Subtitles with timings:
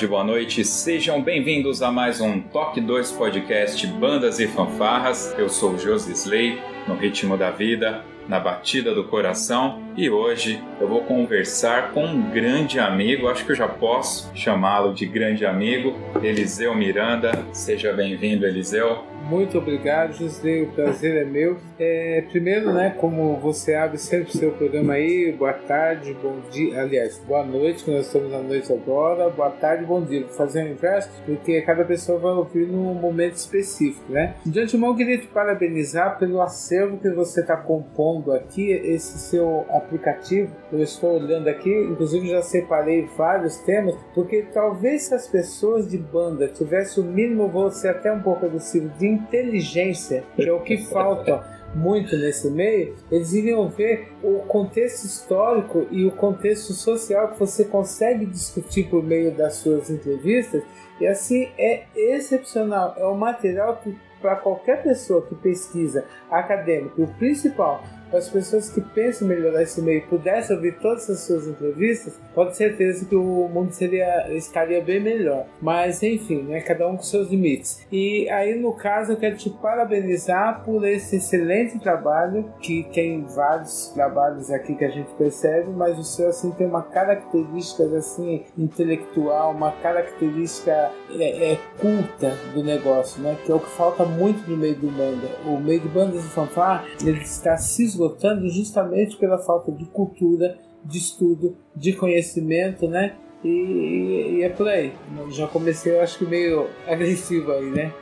[0.00, 0.64] Tarde, boa noite.
[0.64, 5.34] Sejam bem-vindos a mais um Toque 2 Podcast Bandas e Fanfarras.
[5.36, 10.62] Eu sou o Josi Slay, no ritmo da vida, na batida do coração, e hoje
[10.80, 15.44] eu vou conversar com um grande amigo, acho que eu já posso chamá-lo de grande
[15.44, 17.32] amigo, Eliseu Miranda.
[17.52, 19.09] Seja bem-vindo, Eliseu.
[19.30, 20.62] Muito obrigado, José.
[20.62, 21.56] O prazer é meu.
[21.78, 26.82] É, primeiro, né, como você abre sempre o seu programa aí, boa tarde, bom dia.
[26.82, 29.30] Aliás, boa noite, que nós estamos na noite agora.
[29.30, 30.22] Boa tarde, bom dia.
[30.22, 34.34] Vou fazer o inverso, porque cada pessoa vai ouvir num momento específico, né?
[34.44, 40.50] De antemão, queria te parabenizar pelo acervo que você está compondo aqui, esse seu aplicativo.
[40.72, 45.98] Eu estou olhando aqui, inclusive já separei vários temas, porque talvez se as pessoas de
[45.98, 50.78] banda tivessem o mínimo, ser até um pouco agressivo, de inteligência, que é o que
[50.78, 57.38] falta muito nesse meio, eles iriam ver o contexto histórico e o contexto social que
[57.38, 60.62] você consegue discutir por meio das suas entrevistas,
[61.00, 62.94] e assim é excepcional.
[62.96, 68.80] É um material que, para qualquer pessoa que pesquisa acadêmico, o principal as pessoas que
[68.80, 73.72] pensam melhorar esse meio pudessem ouvir todas as suas entrevistas, pode certeza que o mundo
[73.72, 75.46] seria, estaria bem melhor.
[75.60, 77.86] Mas enfim, né, cada um com seus limites.
[77.90, 83.88] E aí, no caso, eu quero te parabenizar por esse excelente trabalho, que tem vários
[83.94, 89.52] trabalhos aqui que a gente percebe, mas o seu assim tem uma característica assim intelectual,
[89.52, 93.36] uma característica é, é, culta do negócio, né?
[93.44, 95.28] Que é o que falta muito no meio do banda.
[95.44, 100.58] O meio de bandas de fanfare ele está se esgotando justamente pela falta de cultura,
[100.84, 103.16] de estudo, de conhecimento, né?
[103.42, 104.92] E, e, é por aí.
[105.30, 107.92] Já comecei, eu acho que meio agressivo aí, né?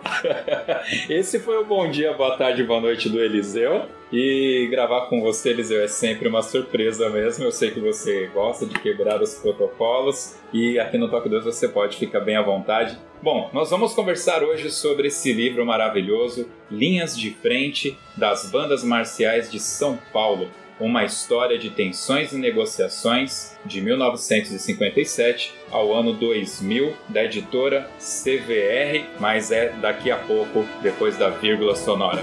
[1.09, 3.87] Esse foi o bom dia, boa tarde, boa noite do Eliseu.
[4.13, 7.45] E gravar com você, Eliseu, é sempre uma surpresa mesmo.
[7.45, 11.69] Eu sei que você gosta de quebrar os protocolos e aqui no Toque 2 você
[11.69, 12.99] pode ficar bem à vontade.
[13.23, 19.51] Bom, nós vamos conversar hoje sobre esse livro maravilhoso, Linhas de Frente das Bandas Marciais
[19.51, 20.49] de São Paulo
[20.81, 29.51] uma história de tensões e negociações de 1957 ao ano 2000 da editora CVR, mas
[29.51, 32.23] é daqui a pouco, depois da vírgula sonora.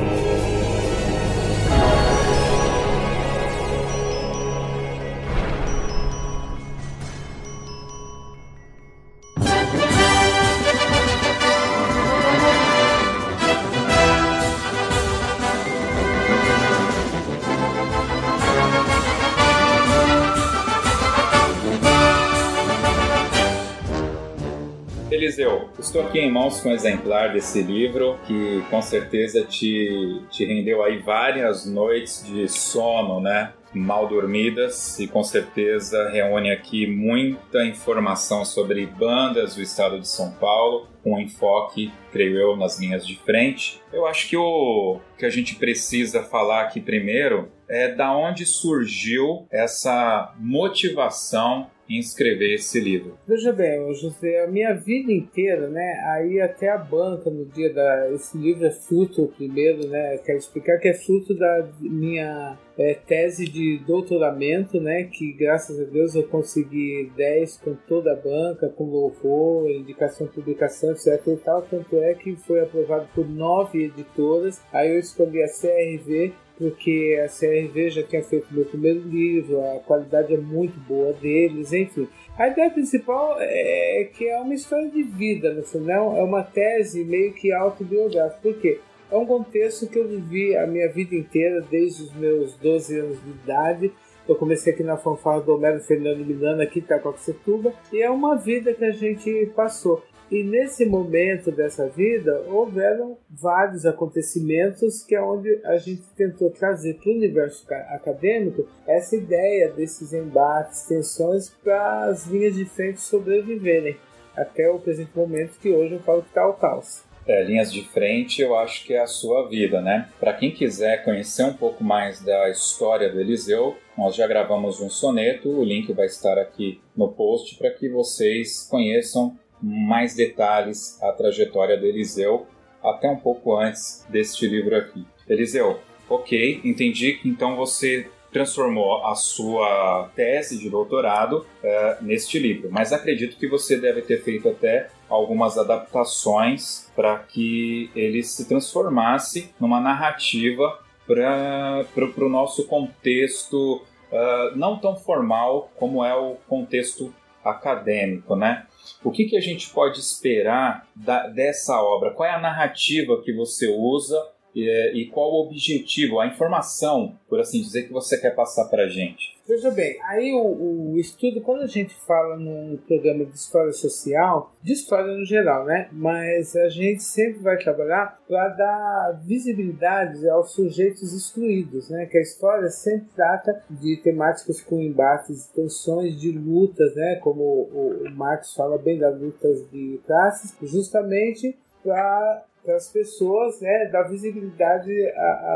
[25.91, 30.81] Estou aqui em mãos com um exemplar desse livro que com certeza te, te rendeu
[30.81, 33.51] aí várias noites de sono, né?
[33.73, 40.31] mal dormidas e com certeza reúne aqui muita informação sobre bandas do estado de São
[40.31, 43.81] Paulo, com um enfoque, creio eu, nas linhas de frente.
[43.91, 49.47] Eu acho que o que a gente precisa falar aqui primeiro é da onde surgiu
[49.49, 53.17] essa motivação em escrever esse livro?
[53.27, 58.09] Veja bem, José, a minha vida inteira, né, aí até a banca no dia da
[58.13, 63.45] esse livro é fruto primeiro, né, quero explicar que é fruto da minha é, tese
[63.45, 68.85] de doutoramento, né, que graças a Deus eu consegui 10 com toda a banca, com
[68.85, 74.91] louvor, indicação, publicação, etc e tal, tanto é que foi aprovado por nove editoras, aí
[74.91, 80.31] eu escolhi a CRV porque a CRV já tinha feito meu primeiro livro, a qualidade
[80.31, 82.07] é muito boa deles, enfim.
[82.37, 87.03] A ideia principal é que é uma história de vida, no final, é uma tese
[87.03, 88.39] meio que autobiográfica.
[88.43, 88.79] Por quê?
[89.11, 93.23] É um contexto que eu vivi a minha vida inteira, desde os meus 12 anos
[93.23, 93.91] de idade.
[94.29, 98.35] Eu comecei aqui na fanfarra do Homero Fernando Milano, aqui em Itacoaxetuba, e é uma
[98.35, 100.03] vida que a gente passou.
[100.31, 106.93] E nesse momento dessa vida, houveram vários acontecimentos que é onde a gente tentou trazer
[106.93, 113.97] para o universo acadêmico essa ideia desses embates, tensões para as linhas de frente sobreviverem
[114.33, 117.03] até o presente momento que hoje eu falo que está o caos.
[117.27, 120.09] É, linhas de frente eu acho que é a sua vida, né?
[120.19, 124.89] Para quem quiser conhecer um pouco mais da história do Eliseu, nós já gravamos um
[124.89, 131.11] soneto, o link vai estar aqui no post para que vocês conheçam mais detalhes a
[131.11, 132.47] trajetória do Eliseu,
[132.83, 135.05] até um pouco antes deste livro aqui.
[135.27, 135.79] Eliseu,
[136.09, 142.93] ok, entendi que então você transformou a sua tese de doutorado uh, neste livro, mas
[142.93, 149.81] acredito que você deve ter feito até algumas adaptações para que ele se transformasse numa
[149.81, 153.81] narrativa para o nosso contexto
[154.11, 158.65] uh, não tão formal como é o contexto acadêmico, né?
[159.03, 162.11] O que, que a gente pode esperar da, dessa obra?
[162.11, 164.21] Qual é a narrativa que você usa
[164.55, 168.83] e, e qual o objetivo, a informação, por assim dizer, que você quer passar para
[168.83, 169.39] a gente?
[169.47, 174.53] Veja bem, aí o, o, estudo, quando a gente fala num programa de história social,
[174.61, 175.89] de história no geral, né?
[175.91, 182.05] Mas a gente sempre vai trabalhar para dar visibilidade aos sujeitos excluídos, né?
[182.05, 187.15] Que a história sempre trata de temáticas com embates, tensões, de lutas, né?
[187.15, 193.59] Como o, o Marx fala bem das lutas de classes, justamente para para as pessoas,
[193.59, 194.91] né, dar visibilidade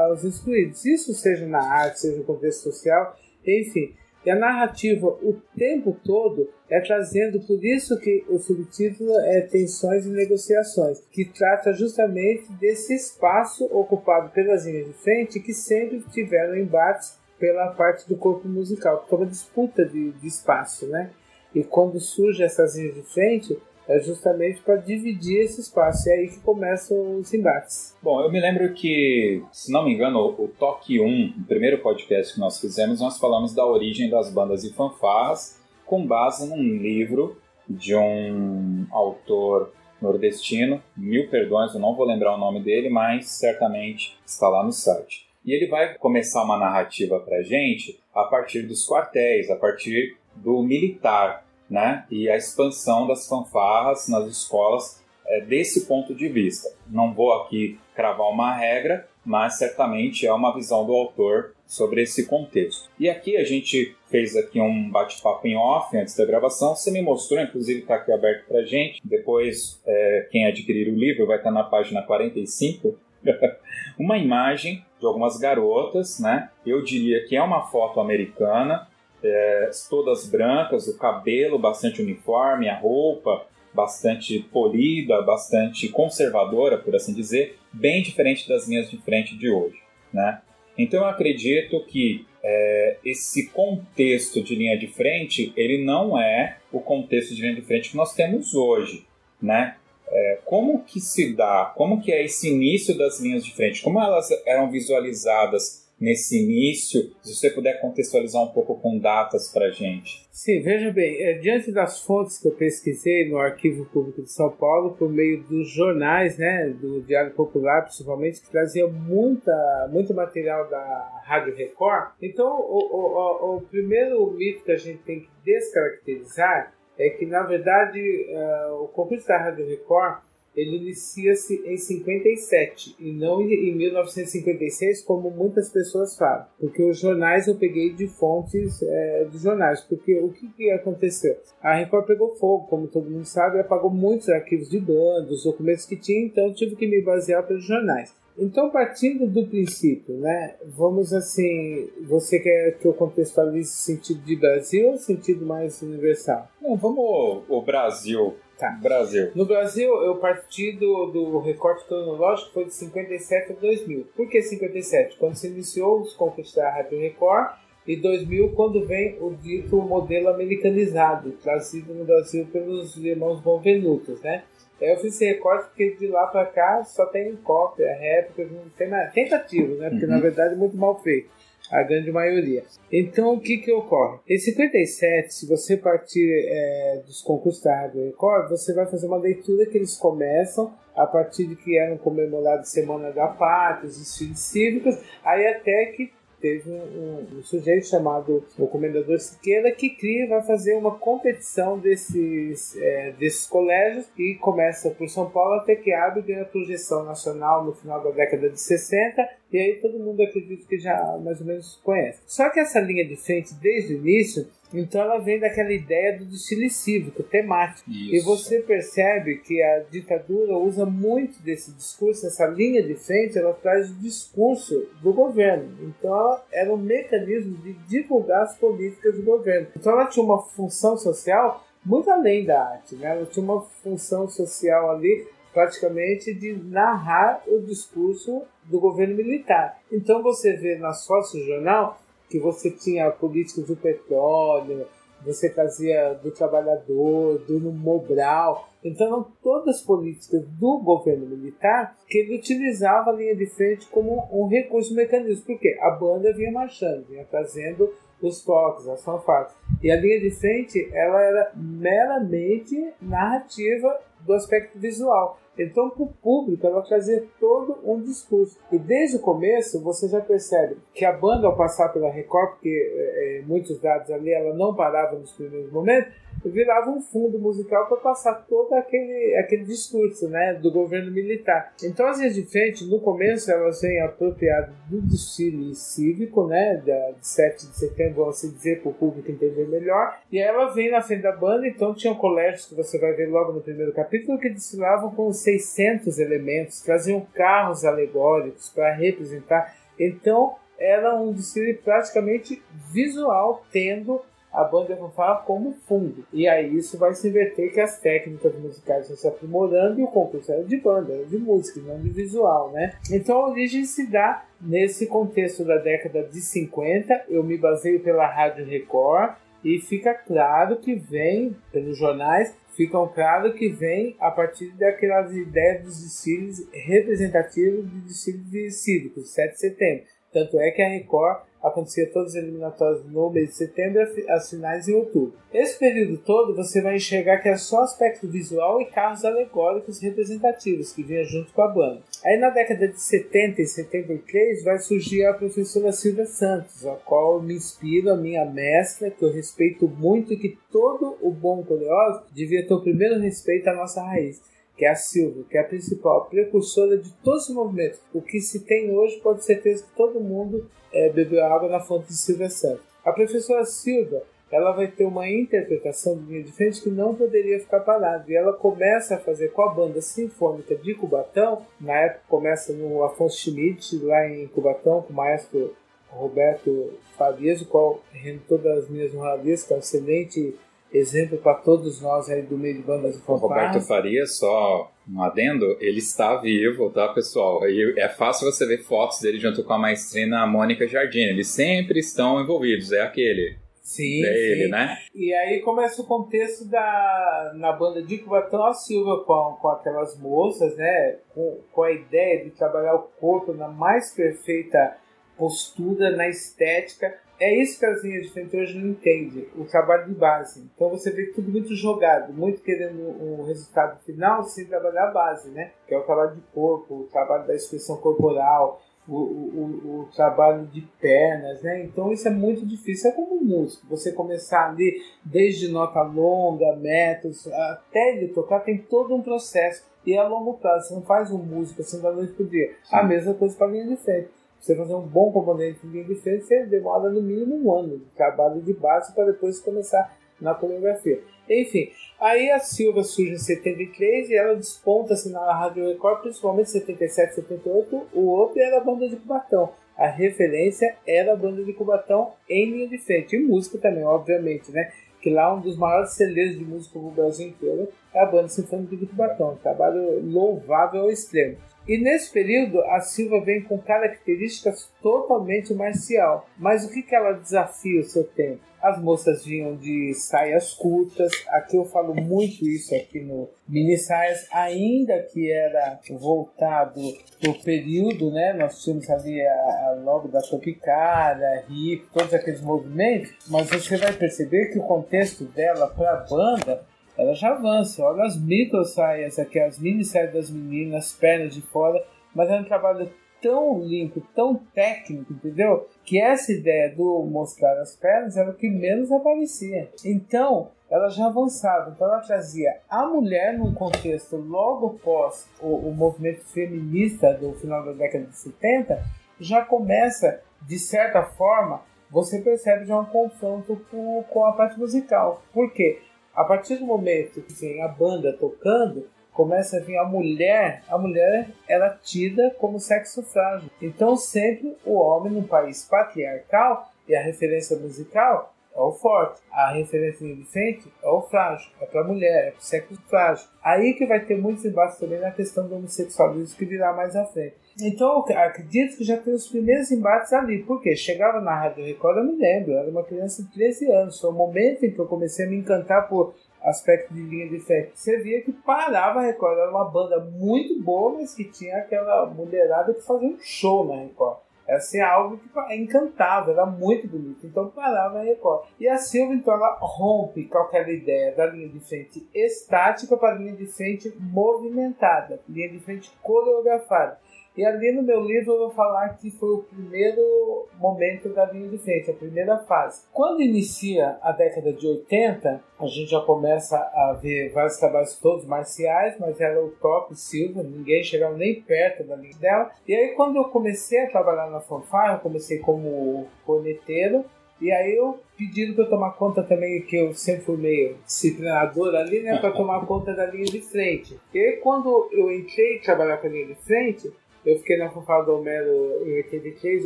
[0.10, 0.86] aos excluídos.
[0.86, 3.16] Isso seja na arte, seja no contexto social,
[3.46, 3.94] enfim,
[4.26, 10.08] e a narrativa o tempo todo é trazendo, por isso que o subtítulo é Tensões
[10.08, 16.58] e Negociações, que trata justamente desse espaço ocupado pelas linhas de frente que sempre tiveram
[16.58, 21.12] embates pela parte do corpo musical, que é uma disputa de, de espaço, né?
[21.54, 23.56] E quando surgem essas linhas de frente,
[23.88, 26.10] é justamente para dividir esse espaço.
[26.10, 27.96] E é aí que começam os embates.
[28.02, 32.34] Bom, eu me lembro que, se não me engano, o Toque 1, o primeiro podcast
[32.34, 37.38] que nós fizemos, nós falamos da origem das bandas e fanfarras com base num livro
[37.70, 44.18] de um autor nordestino, mil perdões, eu não vou lembrar o nome dele, mas certamente
[44.26, 45.28] está lá no site.
[45.46, 50.62] E ele vai começar uma narrativa para gente a partir dos quartéis, a partir do
[50.64, 52.06] militar, né?
[52.10, 56.70] E a expansão das fanfarras nas escolas é, desse ponto de vista.
[56.88, 62.28] Não vou aqui cravar uma regra, mas certamente é uma visão do autor sobre esse
[62.28, 62.90] contexto.
[63.00, 66.76] E aqui a gente fez aqui um bate-papo em off antes da gravação.
[66.76, 69.02] Você me mostrou, inclusive está aqui aberto para gente.
[69.04, 72.96] Depois, é, quem adquirir o livro vai estar na página 45.
[73.98, 76.50] uma imagem de algumas garotas, né?
[76.66, 78.88] Eu diria que é uma foto americana,
[79.26, 87.14] é, todas brancas, o cabelo bastante uniforme, a roupa bastante polida, bastante conservadora, por assim
[87.14, 89.78] dizer, bem diferente das linhas de frente de hoje,
[90.14, 90.42] né?
[90.78, 96.80] Então eu acredito que é, esse contexto de linha de frente, ele não é o
[96.80, 99.06] contexto de linha de frente que nós temos hoje,
[99.42, 99.76] né?
[100.08, 104.00] É, como que se dá, como que é esse início das linhas de frente, como
[104.00, 109.72] elas eram visualizadas nesse início, se você puder contextualizar um pouco com datas para a
[109.72, 110.28] gente.
[110.32, 114.50] Sim, veja bem, é, diante das fontes que eu pesquisei no Arquivo Público de São
[114.52, 120.70] Paulo, por meio dos jornais, né, do Diário Popular, principalmente, que trazia muita, muito material
[120.70, 126.74] da Rádio Record, então o, o, o primeiro mito que a gente tem que descaracterizar
[126.98, 130.20] é que, na verdade, uh, o concurso da Rádio Record
[130.56, 136.46] ele inicia-se em 57 e não em 1956, como muitas pessoas falam.
[136.60, 139.82] Porque os jornais eu peguei de fontes é, de jornais.
[139.82, 141.38] Porque o que, que, aconteceu?
[141.62, 145.86] A Record pegou fogo, como todo mundo sabe, e apagou muitos arquivos de bandos, documentos
[145.86, 148.14] que tinha, então tive que me basear pelos jornais.
[148.38, 154.36] Então, partindo do princípio, né, vamos assim, você quer que eu contextualize o sentido de
[154.36, 156.50] Brasil ou sentido mais universal?
[156.62, 158.36] Não, vamos o Brasil.
[158.58, 158.72] Tá.
[158.82, 159.32] Brasil.
[159.36, 164.08] No Brasil, eu parti do, do recorte cronológico foi de 57 a 2000.
[164.16, 165.18] Por que 57?
[165.18, 167.54] Quando se iniciou os concursos da Rádio Record
[167.86, 174.44] e 2000 quando vem o dito modelo americanizado, trazido no Brasil pelos irmãos Bonvenutos, né?
[174.80, 178.90] Eu fiz esse recorte porque de lá para cá só tem cópia, réplica, não tem
[178.90, 179.90] mais tentativas, né?
[179.90, 180.12] Porque uhum.
[180.12, 181.30] na verdade é muito mal feito,
[181.72, 182.64] a grande maioria.
[182.92, 184.20] Então o que que ocorre?
[184.30, 189.18] Em 57, se você partir é, dos concursos da Rádio Record, você vai fazer uma
[189.18, 194.40] leitura que eles começam a partir de que eram comemorados Semana da Pátria, os desfiles
[194.40, 196.12] cívicos, aí até que
[196.46, 201.80] teve um, um, um, sujeito chamado o Comendador Siqueira que cria vai fazer uma competição
[201.80, 207.66] desses, é, desses colégios e começa por São Paulo até que abre ganha projeção nacional
[207.66, 211.48] no final da década de 60 e aí todo mundo acredita que já mais ou
[211.48, 212.22] menos conhece.
[212.26, 216.26] Só que essa linha de frente desde o início então ela vem daquela ideia do
[216.26, 217.90] desfile cívico, temático.
[217.90, 218.16] Isso.
[218.16, 223.54] E você percebe que a ditadura usa muito desse discurso, essa linha de frente, ela
[223.54, 225.78] traz o discurso do governo.
[225.82, 229.68] Então ela era um mecanismo de divulgar as políticas do governo.
[229.76, 233.12] Então ela tinha uma função social muito além da arte, né?
[233.12, 239.80] Ela tinha uma função social ali praticamente de narrar o discurso do governo militar.
[239.92, 244.88] Então você vê nas fotos do jornal que você tinha políticos do petróleo,
[245.26, 248.70] você fazia do trabalhador, do Mobral.
[248.84, 254.28] Então, eram todas políticas do governo militar que ele utilizava a linha de frente como
[254.32, 255.46] um recurso mecanismo.
[255.46, 257.92] Porque a banda vinha marchando, vinha fazendo
[258.22, 259.54] os toques, as fanfarras.
[259.82, 265.40] E a linha de frente ela era meramente narrativa do aspecto visual.
[265.58, 268.58] Então, para o público, ela trazia todo um discurso.
[268.72, 272.92] E desde o começo, você já percebe que a banda, ao passar pela Record, porque
[272.96, 277.98] é, muitos dados ali ela não parava nos primeiros momentos, virava um fundo musical para
[277.98, 281.74] passar todo aquele, aquele discurso né, do governo militar.
[281.84, 286.92] Então, as linhas de frente, no começo, elas vêm apropriadas do desfile cívico, né, de
[287.22, 290.92] 7 de setembro, vamos assim dizer, para o público entender melhor, e aí ela vem
[290.92, 294.40] na frente da banda, então tinham colégios que você vai ver logo no primeiro capítulo
[294.40, 299.76] que desfilavam com 600 elementos, traziam carros alegóricos para representar.
[300.00, 302.62] Então, era um desfile praticamente
[302.92, 304.22] visual, tendo
[304.52, 306.26] a banda fanfarra como fundo.
[306.32, 310.08] E aí isso vai se inverter que as técnicas musicais estão se aprimorando e o
[310.08, 312.94] concurso era de banda, era de música, não de visual, né?
[313.12, 317.26] Então a origem se dá nesse contexto da década de 50.
[317.30, 323.54] Eu me baseio pela Rádio Record e fica claro que vem pelos jornais ficam claro
[323.54, 330.15] que vem a partir daquelas ideias dos desfiles representativos de desfiles cívicos, 7 de setembro.
[330.36, 334.86] Tanto é que a Record acontecia todas as eliminatórias no mês de setembro as finais
[334.86, 335.34] em outubro.
[335.54, 340.92] Esse período todo você vai enxergar que é só aspecto visual e carros alegóricos representativos
[340.92, 342.02] que vinham junto com a banda.
[342.26, 347.42] Aí na década de 70 e 73 vai surgir a professora Silvia Santos, a qual
[347.42, 352.26] me inspira, a minha mestra, que eu respeito muito e que todo o bom coreógrafo
[352.34, 354.42] devia ter o primeiro respeito à nossa raiz
[354.78, 358.00] que é a Silvia, que é a principal precursora de todos os movimentos.
[358.14, 361.80] O que se tem hoje, pode ser certeza que todo mundo é, bebeu água na
[361.80, 362.84] fonte de Silvia Santos.
[363.04, 367.60] A professora Silva ela vai ter uma interpretação de linha de frente que não poderia
[367.60, 368.24] ficar parada.
[368.28, 373.04] E ela começa a fazer com a banda sinfônica de Cubatão, na época começa no
[373.04, 375.76] Afonso Schmidt, lá em Cubatão, com o maestro
[376.10, 380.56] Roberto Farias, o qual rende todas as minhas honrarias, que é um excelente
[380.96, 383.44] exemplo para todos nós aí do meio de bandas de fanfarras.
[383.44, 387.68] O Roberto Farias, só um adendo, ele está vivo, tá, pessoal?
[387.68, 391.20] E é fácil você ver fotos dele junto com a maestrina Mônica Jardim.
[391.20, 393.58] Eles sempre estão envolvidos, é aquele.
[393.82, 394.40] Sim, é sim.
[394.40, 394.98] ele, né?
[395.14, 400.20] E aí começa o contexto da na banda de Cubatão a Silva com, com aquelas
[400.20, 401.18] moças, né?
[401.36, 404.98] Com, com a ideia de trabalhar o corpo na mais perfeita
[405.38, 410.08] postura, na estética é isso que as linhas de frente hoje não entendem, o trabalho
[410.08, 410.70] de base.
[410.76, 415.50] Então você vê tudo muito jogado, muito querendo um resultado final sem trabalhar a base,
[415.50, 415.72] né?
[415.88, 418.82] Que é o trabalho de corpo, o trabalho da expressão corporal.
[419.08, 421.84] o, o, o, trabalho de pernas, né?
[421.84, 423.12] Então isso é muito difícil.
[423.12, 429.14] É como músico, você começar ali desde nota longa, métodos, até ele tocar, tem todo
[429.14, 429.84] um processo.
[430.06, 432.76] E é a longo prazo, você não faz um músico assim da noite pro dia.
[432.84, 432.96] Sim.
[432.96, 434.30] A mesma coisa para linha de frente.
[434.66, 438.00] Você fazer um bom componente de linha de frente, você demora no mínimo um ano
[438.00, 441.22] de trabalho de base para depois começar na coreografia.
[441.48, 446.70] Enfim, aí a Silva surge em 73 e ela desponta assim, na Rádio Record, principalmente
[446.70, 448.08] em 77, 78.
[448.12, 449.70] O OP era a banda de Cubatão.
[449.96, 453.36] A referência era a banda de Cubatão em linha de frente.
[453.36, 454.92] E música também, obviamente, né?
[455.22, 458.96] Que lá um dos maiores celeiros de música do Brasil inteiro é a banda Sinfônica
[458.96, 459.52] de Cubatão.
[459.52, 461.56] Um trabalho louvável ao extremo.
[461.88, 466.50] E nesse período, a Silva vem com características totalmente marcial.
[466.58, 468.60] Mas o que, que ela desafia o seu tempo?
[468.82, 474.48] As moças vinham de saias curtas, aqui eu falo muito isso aqui no mini saias,
[474.52, 477.02] ainda que era voltado
[477.40, 478.54] para o período, né?
[478.54, 484.14] Nós tínhamos ali a, a logo da Tropicália, hip, todos aqueles movimentos, mas você vai
[484.14, 486.84] perceber que o contexto dela para a banda
[487.18, 488.04] ela já avança.
[488.04, 492.04] Olha as micro saias aqui, as mini saias das meninas, pernas de fora,
[492.34, 493.10] mas é um trabalho
[493.42, 495.88] tão limpo, tão técnico, entendeu?
[496.04, 499.90] Que essa ideia do mostrar as pernas era o que menos aparecia.
[500.04, 505.94] Então, ela já avançava, então ela trazia a mulher num contexto logo pós o, o
[505.94, 509.04] movimento feminista do final da década de 70,
[509.40, 515.42] já começa, de certa forma, você percebe já um confronto com, com a parte musical.
[515.52, 516.02] Por quê?
[516.36, 520.98] A partir do momento que vem a banda tocando, começa a vir a mulher, a
[520.98, 523.70] mulher era tida como sexo frágil.
[523.82, 529.72] Então sempre o homem num país patriarcal e a referência musical é o forte, a
[529.72, 533.48] referência de frente é o frágil, é para a mulher, é para o sexo frágil.
[533.64, 537.26] Aí que vai ter muitos embates também na questão do homossexualismo que virá mais à
[537.26, 537.56] frente.
[537.82, 540.64] Então, acredito que já tem os primeiros embates ali.
[540.64, 544.20] Porque chegava na Rádio Record, eu me lembro, eu era uma criança de 13 anos.
[544.20, 547.60] Foi o momento em que eu comecei a me encantar por aspecto de linha de
[547.60, 547.92] frente.
[547.94, 552.26] Você via que parava a Record, era uma banda muito boa, mas que tinha aquela
[552.26, 554.45] mulherada que fazia um show na Record.
[554.68, 557.46] Era assim, algo que encantava, era muito bonito.
[557.46, 558.68] Então parava a Record.
[558.80, 563.38] E a Silva, então, ela rompe aquela ideia da linha de frente estática para a
[563.38, 567.20] linha de frente movimentada, linha de frente coreografada.
[567.58, 571.70] E ali no meu livro eu vou falar que foi o primeiro momento da linha
[571.70, 573.04] de frente, a primeira fase.
[573.14, 578.46] Quando inicia a década de 80, a gente já começa a ver vários trabalhos todos
[578.46, 582.72] marciais, mas ela é o top Silva, ninguém chegava nem perto da linha dela.
[582.88, 587.24] E aí quando eu comecei a trabalhar na fanfarra, eu comecei como corneteiro,
[587.62, 592.22] e aí eu pedindo para tomar conta também, que eu sempre fui meio disciplinador ali,
[592.22, 594.20] né, para tomar conta da linha de frente.
[594.34, 597.14] E aí quando eu entrei trabalhar com a linha de frente,
[597.46, 599.86] eu fiquei na fanfarra do Homero em 83,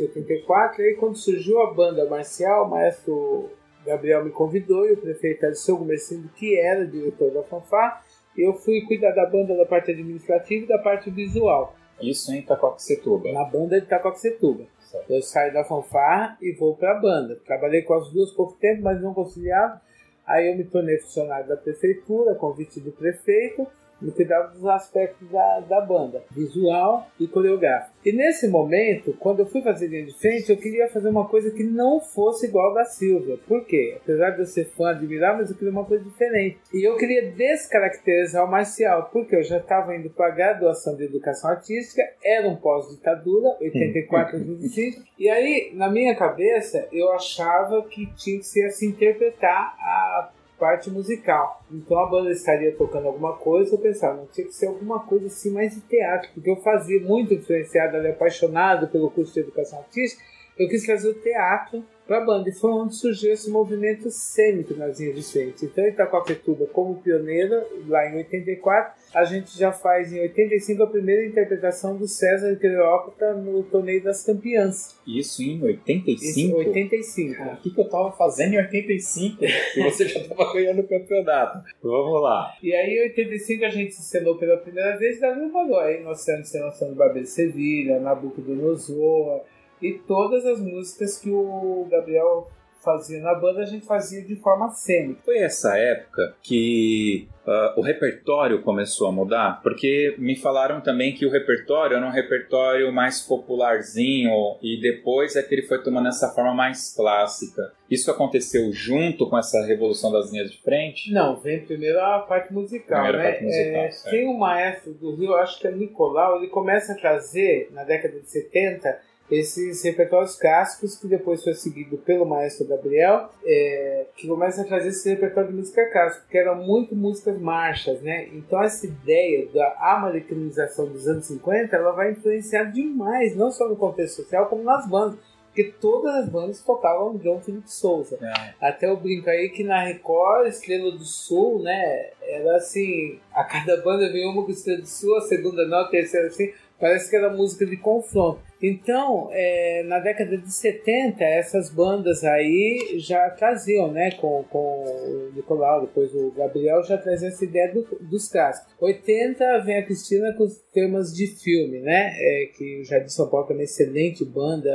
[0.00, 3.50] 84, e aí quando surgiu a banda marcial, o maestro
[3.84, 8.02] Gabriel me convidou e o prefeito Alisson Gomercindo, que era diretor da fanfarra,
[8.36, 11.74] e eu fui cuidar da banda da parte administrativa e da parte visual.
[12.00, 13.30] Isso em Itacoaxetuba?
[13.32, 14.64] Na banda de Itacoaxetuba.
[15.08, 17.38] Eu saio da fanfarra e vou para a banda.
[17.44, 19.80] Trabalhei com as duas pouco tempo, mas não conciliava.
[20.26, 23.66] Aí eu me tornei funcionário da prefeitura, convite do prefeito,
[24.00, 27.94] me cuidava dos aspectos da, da banda, visual e coreográfico.
[28.04, 31.50] E nesse momento, quando eu fui fazer linha de frente, eu queria fazer uma coisa
[31.50, 33.38] que não fosse igual da Silvia.
[33.46, 33.98] Por quê?
[34.02, 36.58] Apesar de eu ser fã, admirar, mas eu queria uma coisa diferente.
[36.72, 41.04] E eu queria descaracterizar o marcial, porque eu já estava indo para a graduação de
[41.04, 47.82] educação artística, era um pós-ditadura, 84 a 25, e aí, na minha cabeça, eu achava
[47.84, 50.30] que tinha que ser assim, interpretar a
[50.60, 51.64] parte musical.
[51.72, 55.26] Então a banda estaria tocando alguma coisa, eu pensava, não tinha que ser alguma coisa
[55.26, 59.78] assim mais de teatro, porque eu fazia muito influenciado, ali, apaixonado pelo curso de educação
[59.78, 60.22] artística,
[60.58, 62.48] eu quis fazer o teatro para a banda.
[62.48, 65.64] E foi onde surgiu esse movimento cênico nas linhas de frente.
[65.64, 71.24] Então, Itacoaquetuba, como pioneira, lá em 84, a gente já faz em 85 a primeira
[71.24, 74.98] interpretação do César Cleópatra no Torneio das Campeãs.
[75.06, 76.20] Isso em 85?
[76.20, 77.36] Isso, em 85.
[77.36, 80.88] Cara, o que, que eu tava fazendo em 85 e você já tava ganhando o
[80.88, 81.62] campeonato?
[81.80, 82.56] Vamos lá.
[82.60, 85.78] E aí, em 85, a gente se encenou pela primeira vez e Davi falou.
[85.78, 89.42] Aí nós temos encenação do Barbeiro de Sevilha, Nabucodonosor,
[89.82, 92.48] e todas as músicas que o Gabriel
[92.82, 95.20] fazia na banda, a gente fazia de forma cênica.
[95.24, 99.60] Foi essa época que uh, o repertório começou a mudar?
[99.62, 105.42] Porque me falaram também que o repertório era um repertório mais popularzinho e depois é
[105.42, 107.72] que ele foi tomando essa forma mais clássica.
[107.90, 111.12] Isso aconteceu junto com essa revolução das linhas de frente?
[111.12, 113.30] Não, vem primeiro a parte musical, Primeira né?
[113.30, 116.96] Parte musical, é, tem um maestro do Rio, acho que é Nicolau, ele começa a
[116.96, 123.30] trazer, na década de 70, esses repertórios clássicos que depois foi seguido pelo maestro Gabriel,
[123.44, 128.00] é, que começa a trazer esse repertório de música clássica, que eram muito músicas marchas,
[128.02, 128.28] né?
[128.32, 133.76] Então essa ideia da americanização dos anos 50, ela vai influenciar demais, não só no
[133.76, 135.18] contexto social, como nas bandas.
[135.46, 138.16] Porque todas as bandas tocavam John Philip Souza.
[138.22, 138.68] É.
[138.68, 142.10] Até eu brinco aí que na Record, Estrela do Sul, né?
[142.22, 145.88] Era assim, a cada banda veio uma com Estrela do Sul, a segunda não, a
[145.88, 146.52] terceira assim.
[146.78, 148.49] Parece que era música de confronto.
[148.62, 155.32] Então, é, na década de 70, essas bandas aí já traziam, né, com, com o
[155.34, 158.74] Nicolau, depois o Gabriel, já trazia essa ideia do, dos clássicos.
[158.78, 163.28] 80 vem a Cristina com os temas de filme, né, é, que o Jardim São
[163.28, 164.70] Paulo é uma excelente banda,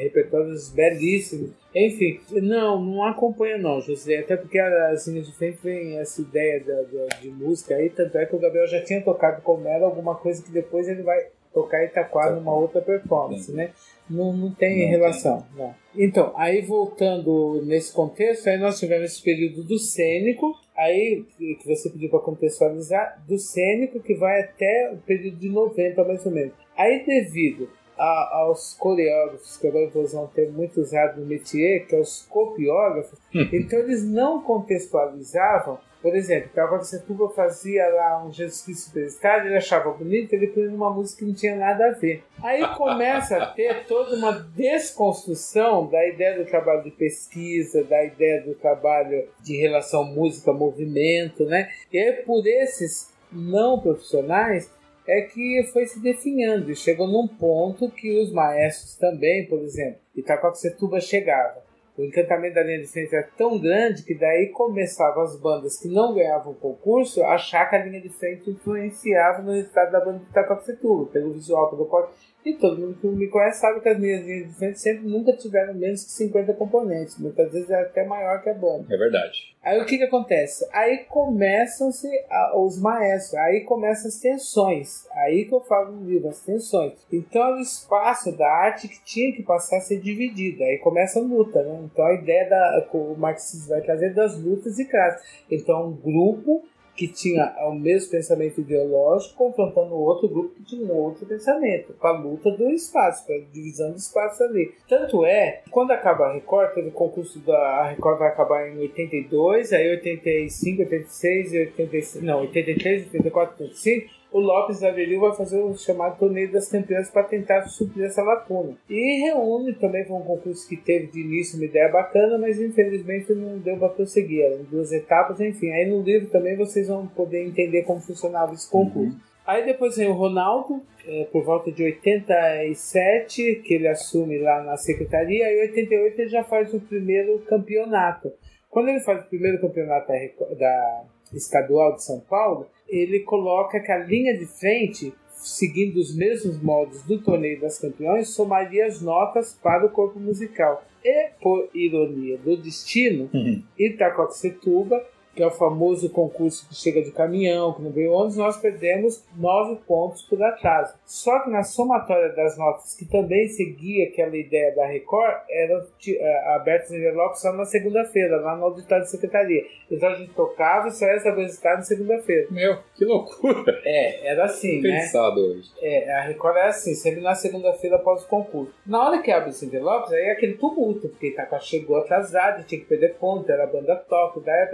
[0.00, 1.50] repertórios belíssimos.
[1.74, 6.64] Enfim, não, não acompanha não, José, até porque as linhas de frente vem essa ideia
[6.64, 9.86] da, da, de música aí, tanto é que o Gabriel já tinha tocado com ela
[9.86, 13.70] alguma coisa que depois ele vai tocar Itaquá numa outra performance, né?
[14.08, 15.42] Não, não tem não relação.
[15.54, 15.64] Tem.
[15.64, 15.74] Não.
[15.96, 21.90] Então, aí voltando nesse contexto, aí nós tivemos esse período do cênico, aí que você
[21.90, 26.54] pediu para contextualizar, do cênico que vai até o período de 90 mais ou menos.
[26.76, 31.86] Aí devido a, aos coreógrafos, que agora vou usar um termo muito usado no métier,
[31.86, 33.18] que é os copiógrafos,
[33.52, 39.56] então eles não contextualizavam por exemplo, Cavalo Setuba fazia lá um Jesus Cristo Superstar, ele
[39.56, 42.22] achava bonito, ele põe uma música que não tinha nada a ver.
[42.42, 48.42] Aí começa a ter toda uma desconstrução da ideia do trabalho de pesquisa, da ideia
[48.42, 51.68] do trabalho de relação música-movimento, né?
[51.92, 54.70] E aí por esses não profissionais
[55.06, 59.98] é que foi se definhando e chegou num ponto que os maestros também, por exemplo,
[60.14, 61.67] Itacoaxetuba chegava
[61.98, 65.88] o encantamento da linha de frente era tão grande que daí começavam as bandas que
[65.88, 70.20] não ganhavam concurso a achar que a linha de frente influenciava no resultado da banda
[70.20, 72.12] de Itacoaxetuba, pelo visual, pelo corte.
[72.44, 75.32] E todo mundo que me conhece sabe que as minhas linhas de frente sempre nunca
[75.32, 77.18] tiveram menos que 50 componentes.
[77.18, 78.86] Muitas vezes é até maior que a banda.
[78.88, 79.54] É verdade.
[79.62, 80.66] Aí o que que acontece?
[80.72, 82.08] Aí começam-se
[82.54, 85.06] os maestros, aí começam as tensões.
[85.12, 86.94] Aí que eu falo no livro, as tensões.
[87.12, 90.62] Então o espaço da arte que tinha que passar a ser dividido.
[90.62, 91.80] Aí começa a luta, né?
[91.84, 95.22] Então a ideia da, que o marxismo vai trazer das lutas e classes.
[95.50, 96.62] Então um grupo
[96.98, 102.10] que tinha o mesmo pensamento ideológico confrontando outro grupo que tinha um outro pensamento, para
[102.10, 104.74] a luta do espaço, para a divisão do espaço ali.
[104.88, 109.72] Tanto é, quando acaba a Record, teve o concurso da Record vai acabar em 82,
[109.72, 115.76] aí 85, 86 e 86, não, 83, 84, 85, o Lopes Avelio vai fazer o
[115.76, 118.76] chamado Torneio das Campeãs para tentar suprir essa lacuna.
[118.88, 123.32] E reúne também com um concurso que teve de início uma ideia bacana, mas infelizmente
[123.32, 124.44] não deu para prosseguir.
[124.44, 125.70] Eram duas etapas, enfim.
[125.70, 129.14] Aí no livro também vocês vão poder entender como funcionava esse concurso.
[129.14, 129.28] Uhum.
[129.46, 134.76] Aí depois vem o Ronaldo, é, por volta de 87, que ele assume lá na
[134.76, 138.30] secretaria, e em 88 ele já faz o primeiro campeonato.
[138.68, 143.92] Quando ele faz o primeiro campeonato da, da estadual de São Paulo, ele coloca que
[143.92, 149.58] a linha de frente, seguindo os mesmos modos do Torneio das Campeões, somaria as notas
[149.62, 150.84] para o corpo musical.
[151.04, 153.62] E, por ironia do destino, uhum.
[153.78, 155.04] Itacoaxetuba
[155.38, 159.24] que é o famoso concurso que chega de caminhão, que não veio ônibus, nós perdemos
[159.36, 160.98] nove pontos por atraso.
[161.06, 166.48] Só que na somatória das notas, que também seguia aquela ideia da Record, eram uh,
[166.56, 169.62] abertos envelopes só na segunda-feira, lá no auditório de secretaria.
[169.88, 172.48] Então a gente tocava e só ia saber o resultado na segunda-feira.
[172.50, 173.80] Meu, que loucura!
[173.84, 175.02] É, era assim, né?
[175.02, 175.70] Pensado hoje.
[175.80, 178.74] É, a Record é assim, sempre na segunda-feira após o concurso.
[178.84, 182.80] Na hora que abre os envelopes, aí é aquele tumulto, porque Itaquá chegou atrasado, tinha
[182.80, 184.66] que perder ponto, era a banda top, daí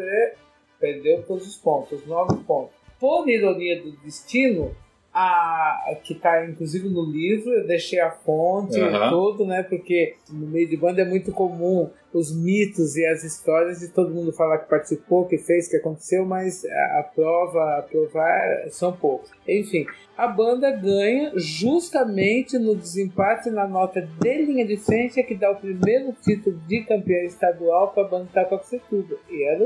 [0.84, 2.74] perdeu todos os pontos, nove pontos.
[3.00, 4.70] Por ironia do destino,
[5.14, 8.88] a, que está inclusive no livro, eu deixei a fonte uhum.
[8.88, 9.62] e tudo, né?
[9.62, 14.12] Porque no meio de banda é muito comum os mitos e as histórias de todo
[14.12, 18.92] mundo falar que participou, que fez, que aconteceu, mas a, a prova, a provar são
[18.92, 19.30] poucos.
[19.48, 25.34] Enfim, a banda ganha justamente no desempate na nota de linha de frente, é que
[25.34, 29.16] dá o primeiro título de campeão estadual para a banda Itacoaxetuba.
[29.30, 29.64] E era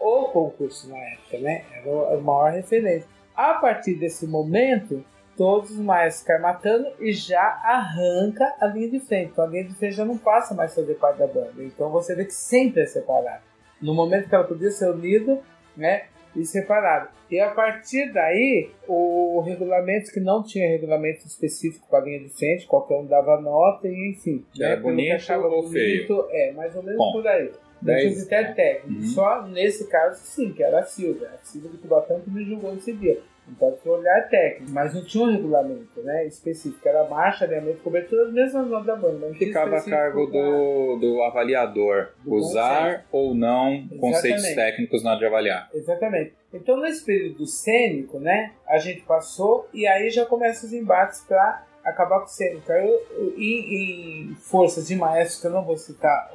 [0.00, 1.64] o concurso na época, né?
[1.74, 3.08] Era a maior referência.
[3.36, 5.04] A partir desse momento,
[5.36, 9.30] todos os maestros caem matando e já arranca a linha de frente.
[9.32, 11.54] Então a linha de frente já não passa mais fazer parte da banda.
[11.58, 13.42] Então você vê que sempre é separado.
[13.80, 15.40] No momento que ela podia ser unida,
[15.76, 16.04] né?
[16.34, 17.08] E separado.
[17.30, 22.28] E a partir daí, o regulamento que não tinha regulamento específico para a linha de
[22.28, 24.44] frente, qualquer um dava nota e enfim.
[24.58, 24.82] Era né?
[24.82, 26.26] bonito ou bonito, feio?
[26.30, 27.12] É, mais ou menos Bom.
[27.12, 27.50] por aí.
[27.82, 29.00] Não tinha critério técnico.
[29.00, 29.06] Uhum.
[29.08, 31.30] Só nesse caso, sim, que era a Silvia.
[31.34, 33.20] A Silvia do Cubatão que me julgou nesse dia.
[33.48, 36.86] Então, tinha olhar técnico, mas não tinha um regulamento né, específico.
[36.86, 39.26] Era marcha, alinhamento, cobertura, as mesmas notas da banda.
[39.26, 44.54] Não Ficava a cargo do, do avaliador Do usar ou não conceitos Exatamente.
[44.54, 45.68] técnicos na hora de avaliar.
[45.74, 46.32] Exatamente.
[46.52, 51.66] Então, nesse período cênico, né, a gente passou e aí já começam os embates para
[51.84, 52.70] acabar com o cênico.
[52.70, 56.30] Aí, eu- eu- em, forças de maestros, que eu não vou citar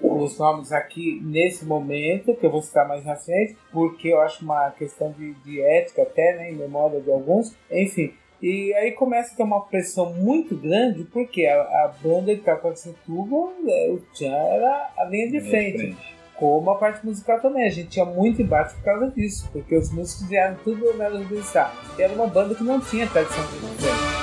[0.00, 4.44] os nomes aqui nesse momento, que eu vou citar mais na frente, porque eu acho
[4.44, 7.54] uma questão de, de ética até, né, em memória de alguns.
[7.70, 12.40] Enfim, e aí começa a ter uma pressão muito grande, porque a, a banda de
[12.42, 15.96] Taquacituba, é, o Tchan era a linha de frente
[16.34, 17.66] como a parte musical também.
[17.66, 21.72] A gente tinha muito embate por causa disso, porque os músicos vieram tudo Rubensá.
[21.96, 24.21] E era uma banda que não tinha tradição de música.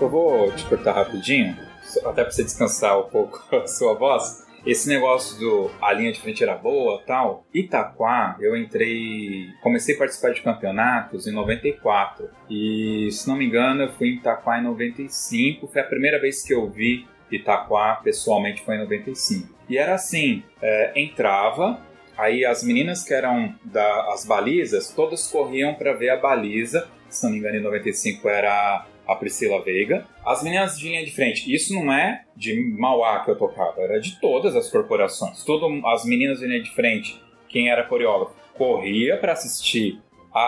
[0.00, 1.56] Eu vou te cortar rapidinho,
[2.04, 4.47] até pra você descansar um pouco a sua voz.
[4.66, 7.44] Esse negócio do a linha de frente era boa tal.
[7.54, 9.48] Itaquá, eu entrei.
[9.62, 12.28] Comecei a participar de campeonatos em 94.
[12.50, 15.68] E se não me engano, eu fui em Itaquá em 95.
[15.68, 19.48] Foi a primeira vez que eu vi Itaquá pessoalmente foi em 95.
[19.68, 21.80] E era assim: é, entrava,
[22.16, 26.88] aí as meninas que eram das as balizas, todas corriam para ver a baliza.
[27.08, 30.06] Se não me engano, em 95 era a Priscila Veiga.
[30.24, 33.98] As meninas de linha de frente, isso não é de Mauá que eu tocava, era
[34.00, 35.42] de todas as corporações.
[35.44, 39.98] Todo, as meninas de linha de frente, quem era coreógrafo, corria para assistir
[40.34, 40.42] a, a-